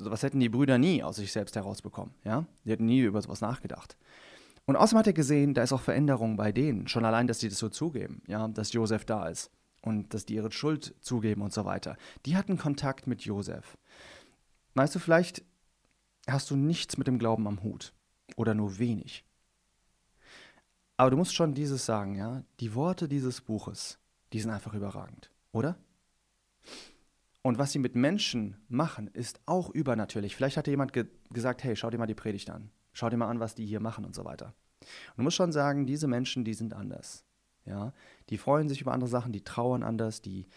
Was 0.00 0.22
hätten 0.22 0.40
die 0.40 0.48
Brüder 0.48 0.78
nie 0.78 1.02
aus 1.02 1.16
sich 1.16 1.32
selbst 1.32 1.56
herausbekommen, 1.56 2.14
ja. 2.24 2.46
Die 2.64 2.70
hätten 2.70 2.86
nie 2.86 3.00
über 3.00 3.20
sowas 3.22 3.40
nachgedacht. 3.40 3.96
Und 4.66 4.76
außerdem 4.76 4.98
hat 4.98 5.06
er 5.06 5.12
gesehen, 5.12 5.54
da 5.54 5.62
ist 5.62 5.72
auch 5.72 5.80
Veränderung 5.80 6.36
bei 6.36 6.52
denen. 6.52 6.88
Schon 6.88 7.04
allein, 7.04 7.26
dass 7.26 7.40
sie 7.40 7.48
das 7.48 7.58
so 7.58 7.68
zugeben, 7.68 8.22
ja, 8.26 8.48
dass 8.48 8.72
Josef 8.72 9.04
da 9.04 9.28
ist 9.28 9.50
und 9.82 10.12
dass 10.12 10.26
die 10.26 10.34
ihre 10.34 10.50
Schuld 10.50 10.94
zugeben 11.00 11.42
und 11.42 11.52
so 11.52 11.64
weiter. 11.64 11.96
Die 12.26 12.36
hatten 12.36 12.58
Kontakt 12.58 13.06
mit 13.06 13.22
Josef. 13.22 13.78
Weißt 14.74 14.94
du, 14.94 14.98
vielleicht 14.98 15.44
hast 16.26 16.50
du 16.50 16.56
nichts 16.56 16.98
mit 16.98 17.06
dem 17.06 17.18
Glauben 17.18 17.46
am 17.46 17.62
Hut 17.62 17.92
oder 18.36 18.54
nur 18.54 18.78
wenig. 18.78 19.24
Aber 20.96 21.10
du 21.10 21.16
musst 21.16 21.34
schon 21.34 21.54
dieses 21.54 21.86
sagen, 21.86 22.16
ja? 22.16 22.42
Die 22.58 22.74
Worte 22.74 23.06
dieses 23.06 23.40
Buches, 23.40 23.98
die 24.32 24.40
sind 24.40 24.50
einfach 24.50 24.74
überragend, 24.74 25.30
oder? 25.52 25.76
Und 27.46 27.58
was 27.58 27.70
sie 27.70 27.78
mit 27.78 27.94
Menschen 27.94 28.56
machen, 28.66 29.06
ist 29.06 29.38
auch 29.46 29.70
übernatürlich. 29.70 30.34
Vielleicht 30.34 30.56
hat 30.56 30.66
jemand 30.66 30.92
ge 30.92 31.06
gesagt, 31.30 31.62
hey, 31.62 31.76
schau 31.76 31.90
dir 31.90 31.98
mal 31.98 32.08
die 32.08 32.16
Predigt 32.16 32.50
an. 32.50 32.72
Schau 32.92 33.08
dir 33.08 33.18
mal 33.18 33.28
an, 33.28 33.38
was 33.38 33.54
die 33.54 33.64
hier 33.64 33.78
machen 33.78 34.04
und 34.04 34.16
so 34.16 34.24
weiter. 34.24 34.46
Und 34.80 35.18
du 35.18 35.22
musst 35.22 35.36
schon 35.36 35.52
sagen, 35.52 35.86
diese 35.86 36.08
Menschen, 36.08 36.44
die 36.44 36.54
sind 36.54 36.74
anders. 36.74 37.24
Ja, 37.64 37.92
die 38.30 38.36
freuen 38.36 38.68
sich 38.68 38.80
über 38.80 38.92
andere 38.92 39.08
Sachen, 39.08 39.30
die 39.30 39.44
trauern 39.44 39.84
anders, 39.84 40.22
die, 40.22 40.48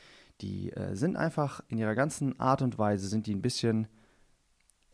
die 0.42 0.72
äh, 0.72 0.96
sind 0.96 1.16
einfach 1.16 1.62
in 1.68 1.78
ihrer 1.78 1.94
ganzen 1.94 2.40
Art 2.40 2.64
und 2.64 2.80
Weise 2.80 3.08
sind 3.08 3.28
die 3.28 3.36
ein 3.36 3.44
bisschen 3.44 3.88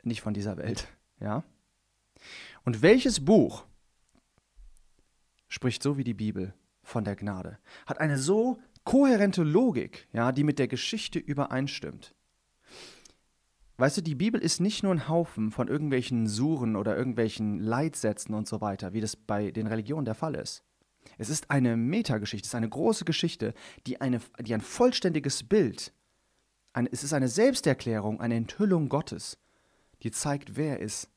nicht 0.04 0.20
von 0.20 0.34
dieser 0.34 0.58
Welt. 0.58 0.90
Ja. 1.22 1.46
Und 2.66 2.82
welches 2.82 3.24
Buch 3.24 3.64
spricht 5.48 5.82
so 5.82 5.96
wie 5.98 6.04
die 6.04 6.14
Bibel 6.14 6.54
von 6.84 7.06
der 7.06 7.16
Gnade? 7.16 7.58
Hat 7.86 8.02
eine 8.02 8.18
so 8.18 8.60
kohärente 8.86 9.44
Logik, 9.44 10.08
ja, 10.14 10.32
die 10.32 10.46
mit 10.46 10.58
der 10.58 10.70
Geschichte 10.70 11.20
übereinstimmt. 11.20 12.16
Weißt 13.78 13.98
du, 13.98 14.02
die 14.02 14.16
Bibel 14.16 14.40
ist 14.40 14.62
nicht 14.62 14.84
nur 14.84 14.94
ein 14.94 15.10
Haufen 15.10 15.52
von 15.52 15.68
irgendwelchen 15.68 16.28
Suren 16.28 16.78
oder 16.78 16.96
irgendwelchen 16.96 17.60
Leitsätzen 17.60 18.34
und 18.34 18.48
so 18.48 18.62
weiter, 18.62 18.94
wie 18.94 19.02
das 19.02 19.18
bei 19.18 19.52
den 19.52 19.68
Religionen 19.68 20.06
der 20.06 20.16
Fall 20.16 20.36
ist. 20.36 20.64
Es 21.18 21.30
ist 21.30 21.52
eine 21.52 21.76
Metageschichte, 21.76 22.46
es 22.46 22.50
ist 22.52 22.56
eine 22.56 22.70
große 22.70 23.04
Geschichte, 23.04 23.54
die, 23.86 24.00
eine, 24.00 24.22
die 24.40 24.54
ein 24.54 24.62
vollständiges 24.62 25.44
Bild, 25.44 25.94
ein, 26.72 26.88
es 26.90 27.04
ist 27.04 27.14
eine 27.14 27.28
Selbsterklärung, 27.28 28.22
eine 28.22 28.36
Enthüllung 28.36 28.88
Gottes, 28.88 29.38
die 30.04 30.12
zeigt, 30.12 30.56
wer 30.56 30.80
er 30.80 30.80
ist. 30.80 31.10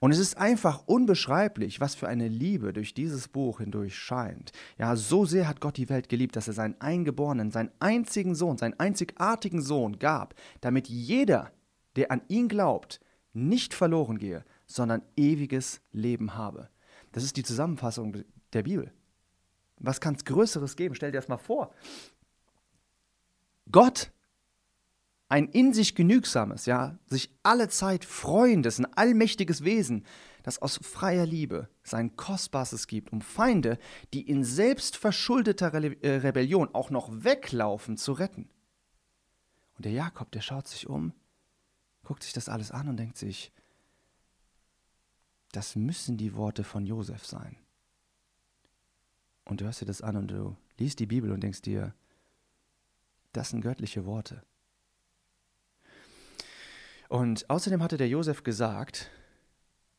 Und 0.00 0.12
es 0.12 0.18
ist 0.18 0.36
einfach 0.36 0.84
unbeschreiblich, 0.86 1.80
was 1.80 1.94
für 1.94 2.08
eine 2.08 2.28
Liebe 2.28 2.72
durch 2.72 2.94
dieses 2.94 3.28
Buch 3.28 3.58
hindurch 3.58 3.96
scheint. 3.96 4.52
Ja, 4.78 4.96
so 4.96 5.24
sehr 5.24 5.48
hat 5.48 5.60
Gott 5.60 5.76
die 5.76 5.88
Welt 5.88 6.08
geliebt, 6.08 6.36
dass 6.36 6.48
er 6.48 6.54
seinen 6.54 6.80
eingeborenen, 6.80 7.50
seinen 7.50 7.70
einzigen 7.80 8.34
Sohn, 8.34 8.58
seinen 8.58 8.78
einzigartigen 8.78 9.62
Sohn 9.62 9.98
gab, 9.98 10.34
damit 10.60 10.88
jeder, 10.88 11.52
der 11.96 12.10
an 12.10 12.22
ihn 12.28 12.48
glaubt, 12.48 13.00
nicht 13.32 13.74
verloren 13.74 14.18
gehe, 14.18 14.44
sondern 14.66 15.02
ewiges 15.16 15.80
Leben 15.92 16.34
habe. 16.34 16.68
Das 17.12 17.24
ist 17.24 17.36
die 17.36 17.44
Zusammenfassung 17.44 18.24
der 18.52 18.62
Bibel. 18.62 18.92
Was 19.78 20.00
kann 20.00 20.14
es 20.14 20.24
Größeres 20.24 20.76
geben? 20.76 20.94
Stell 20.94 21.12
dir 21.12 21.18
das 21.18 21.28
mal 21.28 21.36
vor. 21.36 21.72
Gott, 23.70 24.10
ein 25.28 25.48
in 25.48 25.72
sich 25.72 25.94
genügsames, 25.94 26.66
ja, 26.66 26.98
sich 27.06 27.34
alle 27.42 27.68
Zeit 27.68 28.04
freuendes, 28.04 28.78
ein 28.78 28.86
allmächtiges 28.94 29.64
Wesen, 29.64 30.04
das 30.42 30.62
aus 30.62 30.78
freier 30.82 31.26
Liebe 31.26 31.68
sein 31.82 32.16
Kostbarstes 32.16 32.86
gibt, 32.86 33.12
um 33.12 33.20
Feinde, 33.20 33.78
die 34.14 34.22
in 34.22 34.44
selbstverschuldeter 34.44 35.72
Re 35.72 35.96
äh, 36.02 36.16
Rebellion 36.18 36.72
auch 36.74 36.90
noch 36.90 37.10
weglaufen, 37.24 37.96
zu 37.96 38.12
retten. 38.12 38.48
Und 39.76 39.84
der 39.84 39.92
Jakob, 39.92 40.30
der 40.30 40.42
schaut 40.42 40.68
sich 40.68 40.86
um 40.86 41.12
guckt 42.06 42.22
sich 42.22 42.32
das 42.32 42.48
alles 42.48 42.70
an 42.70 42.88
und 42.88 42.96
denkt 42.98 43.18
sich, 43.18 43.52
das 45.50 45.74
müssen 45.74 46.16
die 46.16 46.34
Worte 46.36 46.62
von 46.62 46.86
Josef 46.86 47.26
sein. 47.26 47.56
Und 49.44 49.60
du 49.60 49.64
hörst 49.64 49.80
dir 49.80 49.86
das 49.86 50.02
an 50.02 50.16
und 50.16 50.28
du 50.28 50.56
liest 50.78 51.00
die 51.00 51.06
Bibel 51.06 51.32
und 51.32 51.40
denkst 51.40 51.62
dir, 51.62 51.94
das 53.32 53.50
sind 53.50 53.60
göttliche 53.60 54.06
Worte. 54.06 54.44
Und 57.08 57.48
außerdem 57.48 57.82
hatte 57.82 57.96
der 57.96 58.08
Josef 58.08 58.42
gesagt, 58.42 59.10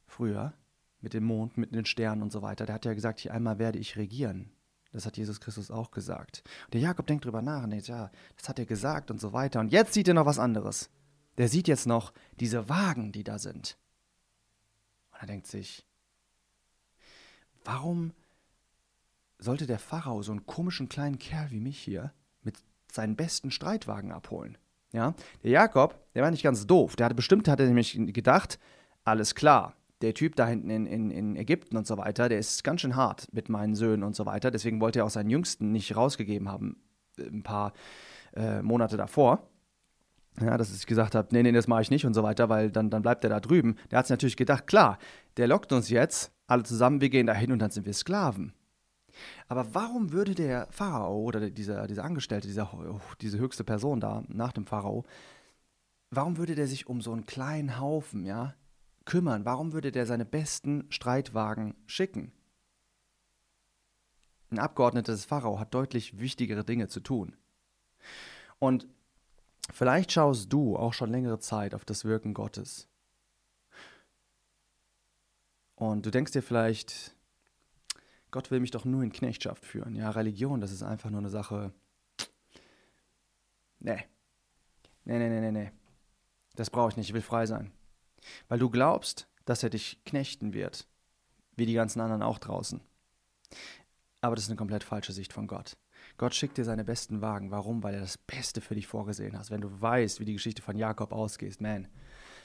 früher, 0.08 0.54
mit 1.02 1.14
dem 1.14 1.24
Mond, 1.24 1.58
mit 1.58 1.74
den 1.74 1.86
Sternen 1.86 2.22
und 2.22 2.32
so 2.32 2.42
weiter, 2.42 2.66
der 2.66 2.76
hat 2.76 2.86
ja 2.86 2.94
gesagt, 2.94 3.20
hier 3.20 3.34
einmal 3.34 3.60
werde 3.60 3.80
ich 3.80 3.98
regieren. 3.98 4.52
Das 4.92 5.06
hat 5.06 5.18
Jesus 5.18 5.40
Christus 5.40 5.70
auch 5.70 5.92
gesagt. 5.92 6.44
Und 6.66 6.74
der 6.74 6.82
Jakob 6.82 7.06
denkt 7.08 7.26
drüber 7.26 7.42
nach 7.42 7.64
und 7.64 7.70
denkt, 7.70 7.88
ja, 7.88 8.10
das 8.36 8.50
hat 8.50 8.58
er 8.58 8.66
gesagt 8.66 9.12
und 9.12 9.22
so 9.22 9.32
weiter. 9.32 9.60
Und 9.60 9.72
jetzt 9.72 9.94
sieht 9.94 10.08
er 10.08 10.14
noch 10.14 10.26
was 10.26 10.40
anderes 10.40 10.90
der 11.38 11.48
sieht 11.48 11.68
jetzt 11.68 11.86
noch 11.86 12.14
diese 12.40 12.68
Wagen, 12.68 13.12
die 13.12 13.24
da 13.24 13.40
sind. 13.40 13.78
Und 15.12 15.22
er 15.22 15.28
denkt 15.28 15.48
sich, 15.48 15.86
warum 17.64 18.14
sollte 19.38 19.68
der 19.68 19.80
Pharao 19.80 20.24
so 20.24 20.32
einen 20.32 20.48
komischen 20.48 20.90
kleinen 20.90 21.20
Kerl 21.20 21.52
wie 21.52 21.60
mich 21.60 21.80
hier 21.80 22.12
mit 22.42 22.58
seinen 22.92 23.16
besten 23.16 23.52
Streitwagen 23.52 24.12
abholen? 24.12 24.58
Ja, 24.94 25.14
der 25.44 25.52
Jakob, 25.52 25.96
der 26.16 26.24
war 26.24 26.32
nicht 26.32 26.44
ganz 26.44 26.66
doof. 26.66 26.96
Der 26.96 27.06
hatte 27.06 27.16
bestimmt, 27.16 27.48
hat 27.48 27.60
er 27.60 27.68
nämlich 27.68 28.00
gedacht, 28.14 28.58
alles 29.04 29.36
klar, 29.36 29.76
der 30.02 30.14
Typ 30.14 30.36
da 30.36 30.48
hinten 30.48 30.70
in, 30.70 30.86
in, 30.86 31.12
in 31.12 31.36
Ägypten 31.36 31.78
und 31.78 31.88
so 31.88 31.98
weiter, 31.98 32.30
der 32.30 32.40
ist 32.40 32.64
ganz 32.64 32.82
schön 32.82 32.96
hart 32.96 33.28
mit 33.34 33.50
meinen 33.50 33.76
Söhnen 33.76 34.04
und 34.04 34.16
so 34.16 34.26
weiter. 34.26 34.52
Deswegen 34.52 34.80
wollte 34.80 35.00
er 35.00 35.06
auch 35.06 35.10
seinen 35.10 35.30
Jüngsten 35.30 35.72
nicht 35.72 35.96
rausgegeben 35.96 36.50
haben, 36.50 36.78
äh, 37.18 37.24
ein 37.24 37.44
paar 37.44 37.74
äh, 38.36 38.62
Monate 38.62 38.98
davor. 38.98 39.50
Ja, 40.40 40.56
dass 40.56 40.74
ich 40.74 40.86
gesagt 40.86 41.16
habe, 41.16 41.30
nee, 41.32 41.42
nee, 41.42 41.52
das 41.52 41.68
mache 41.68 41.82
ich 41.82 41.90
nicht 41.90 42.06
und 42.06 42.14
so 42.14 42.22
weiter, 42.22 42.48
weil 42.48 42.70
dann, 42.70 42.92
dann 42.92 43.02
bleibt 43.02 43.24
er 43.24 43.30
da 43.32 43.40
drüben. 43.40 43.76
Der 43.90 43.98
hat 43.98 44.06
sich 44.06 44.12
natürlich 44.12 44.38
gedacht, 44.38 44.68
klar, 44.68 45.00
der 45.38 45.48
lockt 45.48 45.74
uns 45.74 45.90
jetzt, 45.90 46.32
alle 46.46 46.62
zusammen, 46.62 47.02
wir 47.02 47.10
gehen 47.10 47.26
da 47.26 47.34
hin 47.34 47.52
und 47.52 47.60
dann 47.60 47.72
sind 47.72 47.88
wir 47.88 47.94
Sklaven. 47.94 48.54
Aber 49.48 49.74
warum 49.74 50.12
würde 50.12 50.36
der 50.36 50.68
Pharao 50.72 51.22
oder 51.22 51.50
dieser, 51.50 51.88
dieser 51.88 52.04
Angestellte, 52.04 52.48
dieser, 52.48 52.70
diese 53.22 53.38
höchste 53.38 53.64
Person 53.64 54.00
da 54.00 54.24
nach 54.28 54.52
dem 54.52 54.66
Pharao, 54.66 55.06
warum 56.12 56.38
würde 56.38 56.56
der 56.56 56.68
sich 56.68 56.88
um 56.88 57.02
so 57.02 57.12
einen 57.14 57.26
kleinen 57.26 57.80
Haufen, 57.80 58.26
ja, 58.26 58.56
kümmern? 59.06 59.46
Warum 59.46 59.74
würde 59.74 59.92
der 59.92 60.06
seine 60.06 60.26
besten 60.26 60.86
Streitwagen 60.90 61.76
schicken? 61.86 62.32
Ein 64.50 64.60
Abgeordneter 64.60 65.12
des 65.12 65.26
Pharao 65.26 65.60
hat 65.60 65.74
deutlich 65.74 66.20
wichtigere 66.20 66.64
Dinge 66.64 66.88
zu 66.88 67.00
tun. 67.02 67.36
Und 68.60 68.88
Vielleicht 69.72 70.12
schaust 70.12 70.52
du 70.52 70.78
auch 70.78 70.94
schon 70.94 71.12
längere 71.12 71.40
Zeit 71.40 71.76
auf 71.76 71.86
das 71.86 72.06
Wirken 72.06 72.34
Gottes. 72.34 72.88
Und 75.76 76.06
du 76.06 76.12
denkst 76.12 76.32
dir 76.32 76.42
vielleicht, 76.42 77.16
Gott 78.38 78.52
will 78.52 78.60
mich 78.60 78.70
doch 78.70 78.86
nur 78.86 79.02
in 79.02 79.12
Knechtschaft 79.12 79.66
führen. 79.66 79.96
Ja, 79.96 80.12
Religion, 80.12 80.62
das 80.62 80.72
ist 80.72 80.84
einfach 80.84 81.10
nur 81.10 81.22
eine 81.22 81.32
Sache. 81.32 81.74
Nee. 83.80 84.04
Nee, 85.06 85.18
nee, 85.18 85.28
nee, 85.28 85.42
nee, 85.42 85.52
nee. 85.52 85.72
Das 86.54 86.70
brauche 86.70 86.90
ich 86.90 86.98
nicht, 86.98 87.08
ich 87.08 87.16
will 87.16 87.24
frei 87.24 87.48
sein. 87.48 87.72
Weil 88.48 88.60
du 88.60 88.70
glaubst, 88.70 89.28
dass 89.46 89.64
er 89.64 89.72
dich 89.72 90.04
knechten 90.06 90.54
wird, 90.54 90.88
wie 91.56 91.66
die 91.66 91.74
ganzen 91.74 92.00
anderen 92.00 92.22
auch 92.22 92.38
draußen. 92.38 92.80
Aber 94.22 94.36
das 94.36 94.44
ist 94.44 94.52
eine 94.52 94.58
komplett 94.58 94.84
falsche 94.84 95.14
Sicht 95.14 95.34
von 95.34 95.48
Gott. 95.48 95.76
Gott 96.18 96.36
schickt 96.36 96.60
dir 96.60 96.64
seine 96.64 96.84
besten 96.84 97.22
Wagen. 97.22 97.50
Warum? 97.50 97.82
Weil 97.82 97.96
er 97.96 98.02
das 98.02 98.20
Beste 98.20 98.62
für 98.62 98.76
dich 98.76 98.86
vorgesehen 98.86 99.36
hat. 99.36 99.50
Wenn 99.50 99.62
du 99.62 99.82
weißt, 99.82 100.20
wie 100.20 100.26
die 100.26 100.34
Geschichte 100.34 100.62
von 100.62 100.78
Jakob 100.78 101.12
ausgeht, 101.12 101.60
man, 101.60 101.88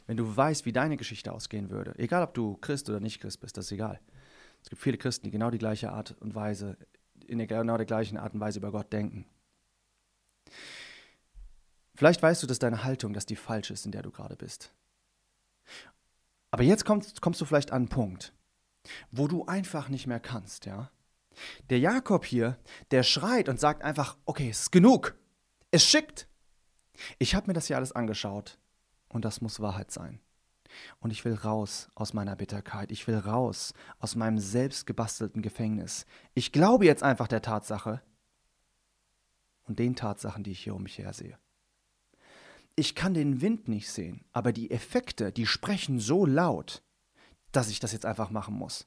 wenn 0.07 0.17
du 0.17 0.35
weißt, 0.35 0.65
wie 0.65 0.73
deine 0.73 0.97
Geschichte 0.97 1.35
ausgehen 1.35 1.69
würde, 1.69 1.95
egal 1.99 2.23
ob 2.23 2.33
du 2.33 2.57
Christ 2.57 2.89
oder 2.89 3.01
nicht 3.01 3.21
Christ 3.21 3.43
bist, 3.43 3.59
das 3.59 3.67
ist 3.67 3.73
egal. 3.73 4.01
Es 4.63 4.71
gibt 4.71 4.83
viele 4.83 4.99
Christen, 4.99 5.25
die 5.25 5.31
genau 5.31 5.51
die 5.51 5.59
gleiche 5.59 5.93
Art 5.93 6.17
und 6.21 6.35
Weise, 6.35 6.77
in 7.27 7.39
der, 7.39 7.47
genau 7.47 7.77
der 7.77 7.87
gleichen 7.87 8.17
Art 8.17 8.35
und 8.35 8.41
Weise 8.41 8.59
über 8.59 8.73
Gott 8.73 8.93
denken. 8.93 9.27
Vielleicht 11.95 12.23
weißt 12.23 12.43
du, 12.43 12.47
dass 12.47 12.59
deine 12.59 12.85
Haltung, 12.85 13.13
dass 13.13 13.27
die 13.27 13.37
falsch 13.37 13.71
ist, 13.71 13.87
in 13.87 13.93
der 13.93 14.03
du 14.03 14.11
gerade 14.11 14.37
bist. 14.37 14.73
Aber 16.51 16.63
jetzt 16.63 16.85
kommst, 16.85 17.21
kommst 17.21 17.41
du 17.41 17.45
vielleicht 17.45 17.71
an 17.71 17.83
einen 17.83 17.89
Punkt, 17.89 18.33
wo 19.11 19.29
du 19.29 19.47
einfach 19.47 19.89
nicht 19.89 20.07
mehr 20.07 20.21
kannst, 20.21 20.67
ja? 20.67 20.91
Der 21.71 21.79
Jakob 21.79 22.25
hier, 22.27 22.59
der 22.91 23.03
schreit 23.03 23.49
und 23.49 23.59
sagt 23.59 23.83
einfach, 23.83 24.19
okay, 24.27 24.51
es 24.51 24.63
ist 24.63 24.73
genug. 24.73 25.17
Es 25.71 25.85
schickt. 25.85 26.29
Ich 27.19 27.35
habe 27.35 27.47
mir 27.47 27.55
das 27.55 27.69
hier 27.69 27.77
alles 27.77 27.93
angeschaut 27.93 28.59
und 29.09 29.25
das 29.25 29.41
muss 29.41 29.61
Wahrheit 29.61 29.91
sein. 29.91 30.21
Und 31.01 31.11
ich 31.11 31.25
will 31.25 31.35
raus 31.35 31.89
aus 31.95 32.13
meiner 32.13 32.37
Bitterkeit. 32.37 32.91
Ich 32.91 33.07
will 33.07 33.19
raus 33.19 33.75
aus 33.99 34.15
meinem 34.15 34.39
selbstgebastelten 34.39 35.43
Gefängnis. 35.43 36.07
Ich 36.35 36.53
glaube 36.53 36.87
jetzt 36.87 37.03
einfach 37.03 37.29
der 37.29 37.43
Tatsache 37.43 38.03
und 39.65 39.79
den 39.79 39.97
Tatsachen, 39.97 40.45
die 40.45 40.53
ich 40.53 40.65
hier 40.65 40.75
um 40.75 40.83
mich 40.83 40.99
her 40.99 41.13
sehe. 41.13 41.39
Ich 42.75 42.95
kann 42.95 43.15
den 43.15 43.41
Wind 43.41 43.69
nicht 43.69 43.91
sehen, 43.91 44.25
aber 44.33 44.53
die 44.53 44.71
Effekte, 44.71 45.31
die 45.31 45.47
sprechen 45.47 46.01
so 46.01 46.25
laut, 46.25 46.83
dass 47.53 47.69
ich 47.69 47.81
das 47.81 47.93
jetzt 47.93 48.07
einfach 48.07 48.31
machen 48.31 48.55
muss. 48.55 48.87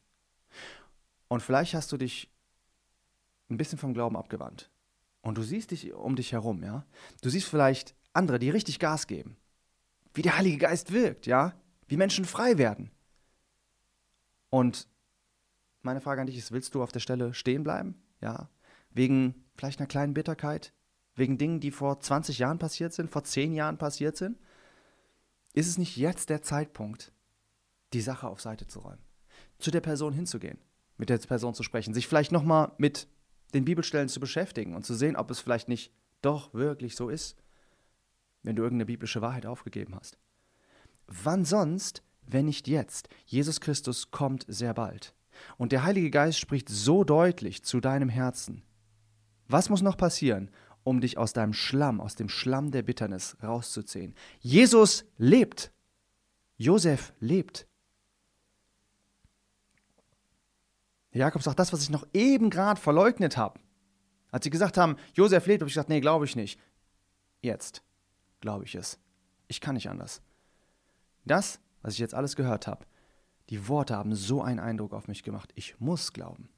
Und 1.28 1.42
vielleicht 1.42 1.74
hast 1.74 1.92
du 1.92 1.98
dich 1.98 2.32
ein 3.50 3.58
bisschen 3.58 3.78
vom 3.78 3.94
Glauben 3.94 4.18
abgewandt. 4.18 4.72
Und 5.22 5.38
du 5.38 5.44
siehst 5.44 5.72
dich 5.72 5.94
um 5.94 6.16
dich 6.16 6.32
herum, 6.32 6.64
ja? 6.64 6.86
Du 7.22 7.30
siehst 7.30 7.48
vielleicht 7.48 7.96
andere, 8.14 8.40
die 8.40 8.50
richtig 8.50 8.80
Gas 8.80 9.08
geben. 9.08 9.38
Wie 10.14 10.22
der 10.22 10.38
Heilige 10.38 10.58
Geist 10.58 10.92
wirkt, 10.94 11.26
ja? 11.26 11.54
Wie 11.88 11.98
Menschen 11.98 12.26
frei 12.26 12.58
werden. 12.58 12.92
Und 14.50 14.88
meine 15.82 16.02
Frage 16.02 16.22
an 16.22 16.28
dich 16.28 16.38
ist, 16.38 16.52
willst 16.52 16.74
du 16.76 16.82
auf 16.82 16.92
der 16.92 17.00
Stelle 17.00 17.34
stehen 17.34 17.64
bleiben? 17.64 18.02
Ja? 18.22 18.50
Wegen 18.90 19.46
vielleicht 19.56 19.80
einer 19.80 19.88
kleinen 19.88 20.14
Bitterkeit? 20.14 20.74
Wegen 21.16 21.38
Dingen, 21.38 21.60
die 21.60 21.72
vor 21.72 22.00
20 22.00 22.40
Jahren 22.40 22.60
passiert 22.60 22.94
sind, 22.94 23.10
vor 23.10 23.24
10 23.24 23.54
Jahren 23.54 23.78
passiert 23.78 24.18
sind? 24.18 24.40
Ist 25.54 25.68
es 25.68 25.78
nicht 25.78 25.96
jetzt 25.96 26.30
der 26.30 26.42
Zeitpunkt, 26.42 27.14
die 27.94 28.02
Sache 28.02 28.28
auf 28.28 28.42
Seite 28.42 28.68
zu 28.68 28.80
räumen? 28.80 29.02
Zu 29.60 29.72
der 29.72 29.82
Person 29.82 30.14
hinzugehen, 30.14 30.58
mit 30.98 31.10
der 31.10 31.18
Person 31.20 31.54
zu 31.54 31.64
sprechen, 31.64 31.94
sich 31.94 32.08
vielleicht 32.08 32.32
nochmal 32.32 32.74
mit 32.78 33.08
den 33.54 33.64
Bibelstellen 33.64 34.10
zu 34.10 34.20
beschäftigen 34.20 34.76
und 34.76 34.86
zu 34.86 34.94
sehen, 34.94 35.16
ob 35.16 35.32
es 35.32 35.40
vielleicht 35.40 35.70
nicht 35.70 35.94
doch 36.22 36.54
wirklich 36.54 36.96
so 36.96 37.10
ist, 37.10 37.38
wenn 38.44 38.56
du 38.56 38.64
irgendeine 38.64 38.88
biblische 38.88 39.22
Wahrheit 39.22 39.46
aufgegeben 39.46 39.96
hast. 39.96 40.18
Wann 41.08 41.46
sonst, 41.46 42.04
wenn 42.26 42.46
nicht 42.46 42.68
jetzt? 42.68 43.10
Jesus 43.26 43.62
Christus 43.62 44.12
kommt 44.12 44.46
sehr 44.48 44.74
bald. 44.74 45.16
Und 45.58 45.72
der 45.72 45.84
Heilige 45.84 46.10
Geist 46.10 46.40
spricht 46.40 46.70
so 46.70 47.04
deutlich 47.04 47.64
zu 47.64 47.80
deinem 47.80 48.10
Herzen. 48.10 48.64
Was 49.48 49.70
muss 49.70 49.82
noch 49.82 49.98
passieren, 49.98 50.50
um 50.84 51.02
dich 51.02 51.18
aus 51.18 51.34
deinem 51.34 51.54
Schlamm, 51.54 52.02
aus 52.02 52.16
dem 52.16 52.30
Schlamm 52.30 52.72
der 52.72 52.84
Bitternis 52.84 53.38
rauszuziehen? 53.44 54.16
Jesus 54.40 55.06
lebt. 55.18 55.72
Josef 56.58 57.14
lebt. 57.20 57.68
Jakob 61.12 61.44
sagt, 61.44 61.60
das, 61.60 61.72
was 61.72 61.82
ich 61.82 61.90
noch 61.90 62.06
eben 62.14 62.50
gerade 62.50 62.80
verleugnet 62.80 63.38
habe, 63.38 63.60
als 64.32 64.44
sie 64.44 64.50
gesagt 64.50 64.78
haben, 64.78 64.98
Josef 65.14 65.46
lebt, 65.48 65.62
habe 65.62 65.70
ich 65.70 65.74
gesagt, 65.74 65.90
nee, 65.90 66.02
glaube 66.02 66.26
ich 66.26 66.36
nicht. 66.36 66.60
Jetzt 67.42 67.84
glaube 68.42 68.66
ich 68.66 68.76
es. 68.76 69.00
Ich 69.48 69.62
kann 69.62 69.76
nicht 69.76 69.90
anders. 69.90 70.22
Das, 71.26 71.60
was 71.82 71.94
ich 71.94 72.00
jetzt 72.00 72.14
alles 72.14 72.36
gehört 72.36 72.68
habe, 72.68 72.86
die 73.50 73.68
Worte 73.68 73.96
haben 73.96 74.16
so 74.16 74.42
einen 74.42 74.60
Eindruck 74.60 74.94
auf 74.94 75.08
mich 75.08 75.24
gemacht. 75.24 75.52
Ich 75.56 75.80
muss 75.80 76.14
glauben. 76.14 76.50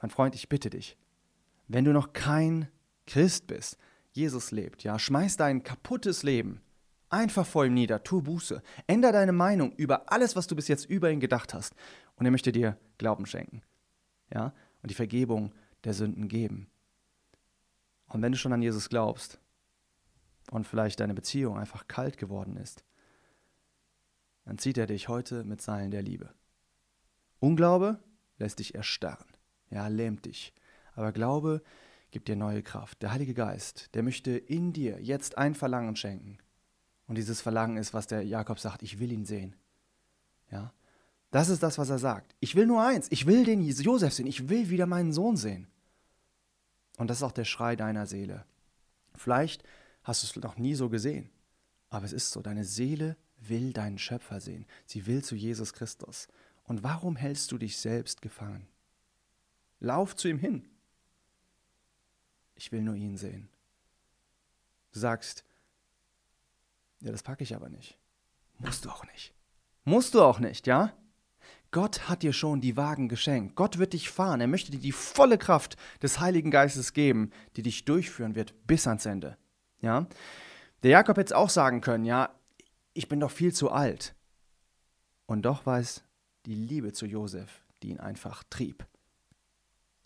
Mein 0.00 0.10
Freund, 0.10 0.34
ich 0.34 0.48
bitte 0.48 0.70
dich, 0.70 0.96
wenn 1.66 1.84
du 1.84 1.92
noch 1.92 2.12
kein 2.12 2.68
Christ 3.06 3.46
bist, 3.46 3.78
Jesus 4.12 4.50
lebt, 4.50 4.82
ja, 4.82 4.98
schmeiß 4.98 5.36
dein 5.36 5.62
kaputtes 5.62 6.22
Leben 6.22 6.60
einfach 7.10 7.46
vor 7.46 7.64
ihm 7.64 7.74
nieder, 7.74 8.02
tu 8.02 8.22
Buße, 8.22 8.62
änder 8.86 9.12
deine 9.12 9.32
Meinung 9.32 9.72
über 9.72 10.10
alles, 10.12 10.36
was 10.36 10.46
du 10.46 10.56
bis 10.56 10.68
jetzt 10.68 10.84
über 10.86 11.10
ihn 11.10 11.20
gedacht 11.20 11.54
hast 11.54 11.74
und 12.16 12.26
er 12.26 12.30
möchte 12.30 12.52
dir 12.52 12.78
Glauben 12.98 13.26
schenken. 13.26 13.62
Ja? 14.32 14.52
Und 14.82 14.90
die 14.90 14.94
Vergebung 14.94 15.52
der 15.84 15.94
Sünden 15.94 16.28
geben. 16.28 16.68
Und 18.08 18.22
wenn 18.22 18.32
du 18.32 18.38
schon 18.38 18.52
an 18.52 18.62
Jesus 18.62 18.88
glaubst 18.88 19.38
und 20.50 20.66
vielleicht 20.66 21.00
deine 21.00 21.14
Beziehung 21.14 21.58
einfach 21.58 21.88
kalt 21.88 22.16
geworden 22.16 22.56
ist, 22.56 22.84
dann 24.48 24.56
zieht 24.56 24.78
er 24.78 24.86
dich 24.86 25.08
heute 25.08 25.44
mit 25.44 25.60
Seilen 25.60 25.90
der 25.90 26.00
Liebe. 26.00 26.30
Unglaube 27.38 28.02
lässt 28.38 28.60
dich 28.60 28.74
erstarren, 28.74 29.28
ja, 29.68 29.88
lähmt 29.88 30.24
dich. 30.24 30.54
Aber 30.94 31.12
Glaube 31.12 31.62
gibt 32.10 32.28
dir 32.28 32.36
neue 32.36 32.62
Kraft. 32.62 33.02
Der 33.02 33.12
Heilige 33.12 33.34
Geist, 33.34 33.94
der 33.94 34.02
möchte 34.02 34.30
in 34.30 34.72
dir 34.72 35.02
jetzt 35.02 35.36
ein 35.36 35.54
Verlangen 35.54 35.96
schenken. 35.96 36.38
Und 37.06 37.16
dieses 37.18 37.42
Verlangen 37.42 37.76
ist, 37.76 37.92
was 37.92 38.06
der 38.06 38.22
Jakob 38.22 38.58
sagt, 38.58 38.82
ich 38.82 38.98
will 38.98 39.12
ihn 39.12 39.26
sehen. 39.26 39.54
Ja? 40.50 40.72
Das 41.30 41.50
ist 41.50 41.62
das, 41.62 41.76
was 41.76 41.90
er 41.90 41.98
sagt. 41.98 42.34
Ich 42.40 42.54
will 42.54 42.64
nur 42.64 42.82
eins. 42.82 43.08
Ich 43.10 43.26
will 43.26 43.44
den 43.44 43.60
Josef 43.60 44.14
sehen. 44.14 44.26
Ich 44.26 44.48
will 44.48 44.70
wieder 44.70 44.86
meinen 44.86 45.12
Sohn 45.12 45.36
sehen. 45.36 45.66
Und 46.96 47.10
das 47.10 47.18
ist 47.18 47.22
auch 47.22 47.32
der 47.32 47.44
Schrei 47.44 47.76
deiner 47.76 48.06
Seele. 48.06 48.46
Vielleicht 49.14 49.62
hast 50.04 50.22
du 50.22 50.26
es 50.26 50.42
noch 50.42 50.56
nie 50.56 50.74
so 50.74 50.88
gesehen. 50.88 51.28
Aber 51.90 52.06
es 52.06 52.14
ist 52.14 52.30
so. 52.30 52.40
Deine 52.40 52.64
Seele 52.64 53.18
will 53.40 53.72
deinen 53.72 53.98
Schöpfer 53.98 54.40
sehen. 54.40 54.66
Sie 54.86 55.06
will 55.06 55.22
zu 55.22 55.34
Jesus 55.34 55.72
Christus. 55.72 56.28
Und 56.64 56.82
warum 56.82 57.16
hältst 57.16 57.52
du 57.52 57.58
dich 57.58 57.78
selbst 57.78 58.22
gefangen? 58.22 58.66
Lauf 59.80 60.16
zu 60.16 60.28
ihm 60.28 60.38
hin. 60.38 60.68
Ich 62.54 62.72
will 62.72 62.82
nur 62.82 62.94
ihn 62.94 63.16
sehen. 63.16 63.48
Du 64.92 64.98
sagst, 64.98 65.44
ja, 67.00 67.12
das 67.12 67.22
packe 67.22 67.44
ich 67.44 67.54
aber 67.54 67.68
nicht. 67.68 67.96
Musst 68.58 68.84
du 68.84 68.90
auch 68.90 69.04
nicht. 69.06 69.32
Musst 69.84 70.14
du 70.14 70.22
auch 70.22 70.40
nicht, 70.40 70.66
ja? 70.66 70.92
Gott 71.70 72.08
hat 72.08 72.22
dir 72.22 72.32
schon 72.32 72.60
die 72.60 72.76
Wagen 72.76 73.08
geschenkt. 73.08 73.54
Gott 73.54 73.78
wird 73.78 73.92
dich 73.92 74.10
fahren. 74.10 74.40
Er 74.40 74.46
möchte 74.46 74.70
dir 74.70 74.80
die 74.80 74.92
volle 74.92 75.38
Kraft 75.38 75.76
des 76.02 76.18
Heiligen 76.18 76.50
Geistes 76.50 76.94
geben, 76.94 77.30
die 77.56 77.62
dich 77.62 77.84
durchführen 77.84 78.34
wird 78.34 78.54
bis 78.66 78.86
ans 78.86 79.06
Ende. 79.06 79.36
Ja? 79.80 80.06
Der 80.82 80.90
Jakob 80.90 81.18
hätte 81.18 81.26
es 81.28 81.32
auch 81.32 81.50
sagen 81.50 81.80
können, 81.80 82.04
ja, 82.04 82.34
ich 82.98 83.08
bin 83.08 83.20
doch 83.20 83.30
viel 83.30 83.54
zu 83.54 83.70
alt. 83.70 84.14
Und 85.26 85.42
doch 85.42 85.66
war 85.66 85.78
es 85.78 86.02
die 86.46 86.54
Liebe 86.54 86.92
zu 86.92 87.06
Josef, 87.06 87.64
die 87.82 87.90
ihn 87.90 88.00
einfach 88.00 88.44
trieb. 88.50 88.86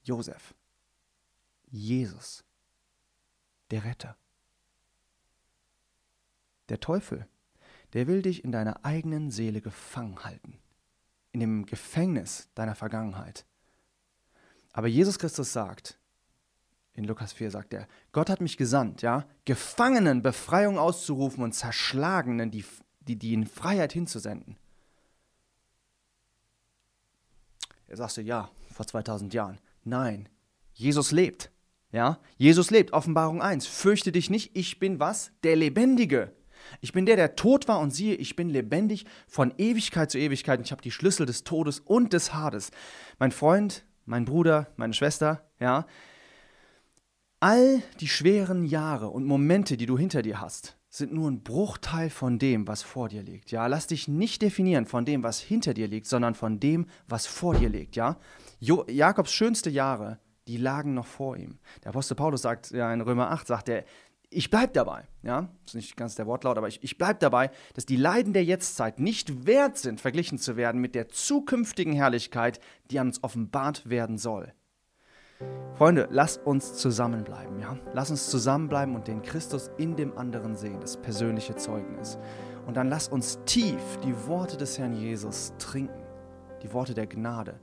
Josef, 0.03 0.55
Jesus, 1.71 2.45
der 3.71 3.85
Retter. 3.85 4.17
Der 6.69 6.81
Teufel, 6.81 7.27
der 7.93 8.07
will 8.07 8.23
dich 8.23 8.45
in 8.45 8.53
deiner 8.53 8.85
eigenen 8.85 9.31
Seele 9.31 9.61
gefangen 9.61 10.23
halten 10.25 10.59
in 11.33 11.41
dem 11.41 11.67
Gefängnis 11.67 12.49
deiner 12.55 12.75
Vergangenheit. 12.75 13.47
Aber 14.73 14.87
Jesus 14.87 15.19
Christus 15.19 15.53
sagt, 15.53 15.99
in 16.95 17.05
Lukas 17.05 17.33
4 17.33 17.51
sagt 17.51 17.73
er, 17.73 17.89
Gott 18.13 18.29
hat 18.29 18.43
mich 18.43 18.57
gesandt, 18.57 19.03
ja, 19.03 19.27
Gefangenen 19.47 20.23
Befreiung 20.23 20.79
auszurufen 20.79 21.43
und 21.43 21.53
Zerschlagenen 21.53 22.51
die, 22.51 22.65
die, 23.09 23.17
die 23.17 23.35
in 23.35 23.47
Freiheit 23.47 23.93
hinzusenden. 23.93 24.57
Er 27.89 27.97
sagte, 27.97 28.23
ja, 28.23 28.51
vor 28.73 28.87
2000 28.87 29.35
Jahren. 29.35 29.59
Nein, 29.85 30.29
Jesus 30.73 31.13
lebt. 31.13 31.51
Ja, 31.91 32.19
Jesus 32.39 32.71
lebt. 32.71 32.95
Offenbarung 32.95 33.43
1. 33.43 33.67
Fürchte 33.67 34.13
dich 34.13 34.31
nicht, 34.31 34.57
ich 34.57 34.79
bin 34.79 34.99
was? 34.99 35.31
Der 35.43 35.57
Lebendige. 35.57 36.33
Ich 36.81 36.93
bin 36.93 37.05
der, 37.07 37.17
der 37.17 37.37
tot 37.37 37.69
war 37.69 37.81
und 37.81 37.91
siehe, 37.91 38.15
ich 38.15 38.37
bin 38.37 38.49
lebendig 38.49 39.05
von 39.27 39.53
Ewigkeit 39.59 40.11
zu 40.11 40.19
Ewigkeit 40.19 40.61
ich 40.61 40.73
habe 40.73 40.81
die 40.81 40.91
Schlüssel 40.91 41.27
des 41.27 41.45
Todes 41.45 41.81
und 41.81 42.13
des 42.13 42.33
Hades. 42.33 42.71
Mein 43.19 43.33
Freund, 43.33 43.85
mein 44.07 44.25
Bruder, 44.25 44.69
meine 44.77 44.95
Schwester, 44.95 45.45
ja, 45.61 45.87
all 47.41 47.83
die 48.01 48.09
schweren 48.09 48.65
Jahre 48.65 49.09
und 49.09 49.25
Momente, 49.25 49.77
die 49.77 49.87
du 49.87 49.99
hinter 49.99 50.23
dir 50.23 50.41
hast, 50.41 50.77
sind 50.93 51.11
nur 51.15 51.31
ein 51.31 51.43
Bruchteil 51.43 52.11
von 52.11 52.39
dem, 52.39 52.69
was 52.69 52.83
vor 52.83 53.09
dir 53.09 53.23
liegt. 53.23 53.51
Ja, 53.51 53.67
lass 53.67 53.87
dich 53.87 54.09
nicht 54.09 54.43
definieren 54.43 54.85
von 54.85 55.07
dem, 55.07 55.23
was 55.23 55.41
hinter 55.41 55.73
dir 55.73 55.89
liegt, 55.89 56.07
sondern 56.07 56.35
von 56.35 56.61
dem, 56.61 56.87
was 57.09 57.27
vor 57.27 57.55
dir 57.55 57.71
liegt. 57.71 57.97
Ja, 57.97 58.19
jo 58.61 58.85
Jakobs 58.89 59.33
schönste 59.33 59.71
Jahre, 59.71 60.19
die 60.47 60.59
lagen 60.59 60.93
noch 60.93 61.07
vor 61.07 61.39
ihm. 61.39 61.59
Der 61.83 61.89
Apostel 61.89 62.15
Paulus 62.15 62.43
sagt 62.43 62.73
ja 62.73 62.93
in 62.93 63.01
Römer 63.01 63.31
8, 63.31 63.47
sagt 63.47 63.71
er, 63.71 63.85
ich 64.29 64.51
bleibe 64.51 64.75
dabei, 64.75 65.09
ja, 65.23 65.49
ist 65.65 65.75
nicht 65.75 65.97
ganz 65.97 66.15
der 66.15 66.27
Wortlaut, 66.27 66.59
aber 66.59 66.69
ich, 66.69 66.83
ich 66.83 66.99
bleibe 66.99 67.19
dabei, 67.19 67.51
dass 67.73 67.87
die 67.87 67.97
Leiden 67.97 68.35
der 68.35 68.45
Jetztzeit 68.45 69.01
nicht 69.01 69.47
wert 69.47 69.79
sind, 69.79 69.99
verglichen 69.99 70.39
zu 70.39 70.57
werden 70.57 70.81
mit 70.81 70.95
der 70.95 71.09
zukünftigen 71.09 71.95
Herrlichkeit, 71.95 72.61
die 72.91 72.99
an 72.99 73.09
uns 73.09 73.25
offenbart 73.25 73.89
werden 73.89 74.19
soll. 74.19 74.53
Freunde, 75.75 76.07
lasst 76.11 76.47
uns 76.47 76.75
zusammenbleiben, 76.75 77.59
ja? 77.59 77.77
Lass 77.93 78.11
uns 78.11 78.29
zusammenbleiben 78.29 78.95
und 78.95 79.09
den 79.09 79.23
Christus 79.23 79.71
in 79.79 79.97
dem 79.97 80.17
anderen 80.17 80.55
sehen, 80.55 80.81
das 80.81 80.97
persönliche 80.97 81.57
Zeugnis. 81.57 82.19
Und 82.67 82.77
dann 82.77 82.89
lass 82.89 83.09
uns 83.09 83.41
tief 83.47 83.99
die 84.05 84.15
Worte 84.29 84.57
des 84.57 84.79
Herrn 84.79 84.93
Jesus 84.93 85.55
trinken, 85.59 86.03
die 86.63 86.73
Worte 86.73 86.95
der 86.95 87.07
Gnade 87.07 87.55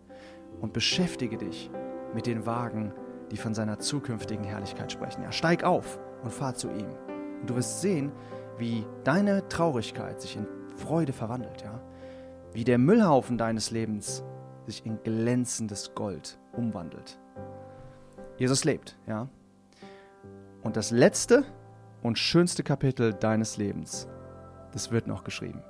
und 0.59 0.73
beschäftige 0.73 1.37
dich 1.37 1.69
mit 2.13 2.25
den 2.25 2.45
Wagen, 2.45 2.93
die 3.31 3.37
von 3.37 3.53
seiner 3.53 3.79
zukünftigen 3.79 4.43
Herrlichkeit 4.43 4.91
sprechen. 4.91 5.23
Ja, 5.23 5.31
steig 5.31 5.63
auf 5.63 5.99
und 6.23 6.33
fahr 6.33 6.55
zu 6.55 6.69
ihm. 6.69 6.89
Und 7.41 7.49
du 7.49 7.55
wirst 7.55 7.81
sehen, 7.81 8.11
wie 8.57 8.85
deine 9.03 9.47
Traurigkeit 9.47 10.19
sich 10.19 10.35
in 10.35 10.47
Freude 10.75 11.13
verwandelt, 11.13 11.61
ja? 11.61 11.79
Wie 12.51 12.63
der 12.63 12.79
Müllhaufen 12.79 13.37
deines 13.37 13.69
Lebens 13.71 14.23
sich 14.65 14.85
in 14.85 15.01
glänzendes 15.03 15.93
Gold 15.93 16.39
umwandelt. 16.53 17.19
Jesus 18.39 18.63
lebt, 18.63 18.97
ja. 19.05 19.27
Und 20.63 20.77
das 20.77 20.91
letzte 20.91 21.43
und 22.01 22.17
schönste 22.17 22.63
Kapitel 22.63 23.13
deines 23.13 23.57
Lebens, 23.57 24.07
das 24.71 24.91
wird 24.91 25.07
noch 25.07 25.25
geschrieben. 25.25 25.61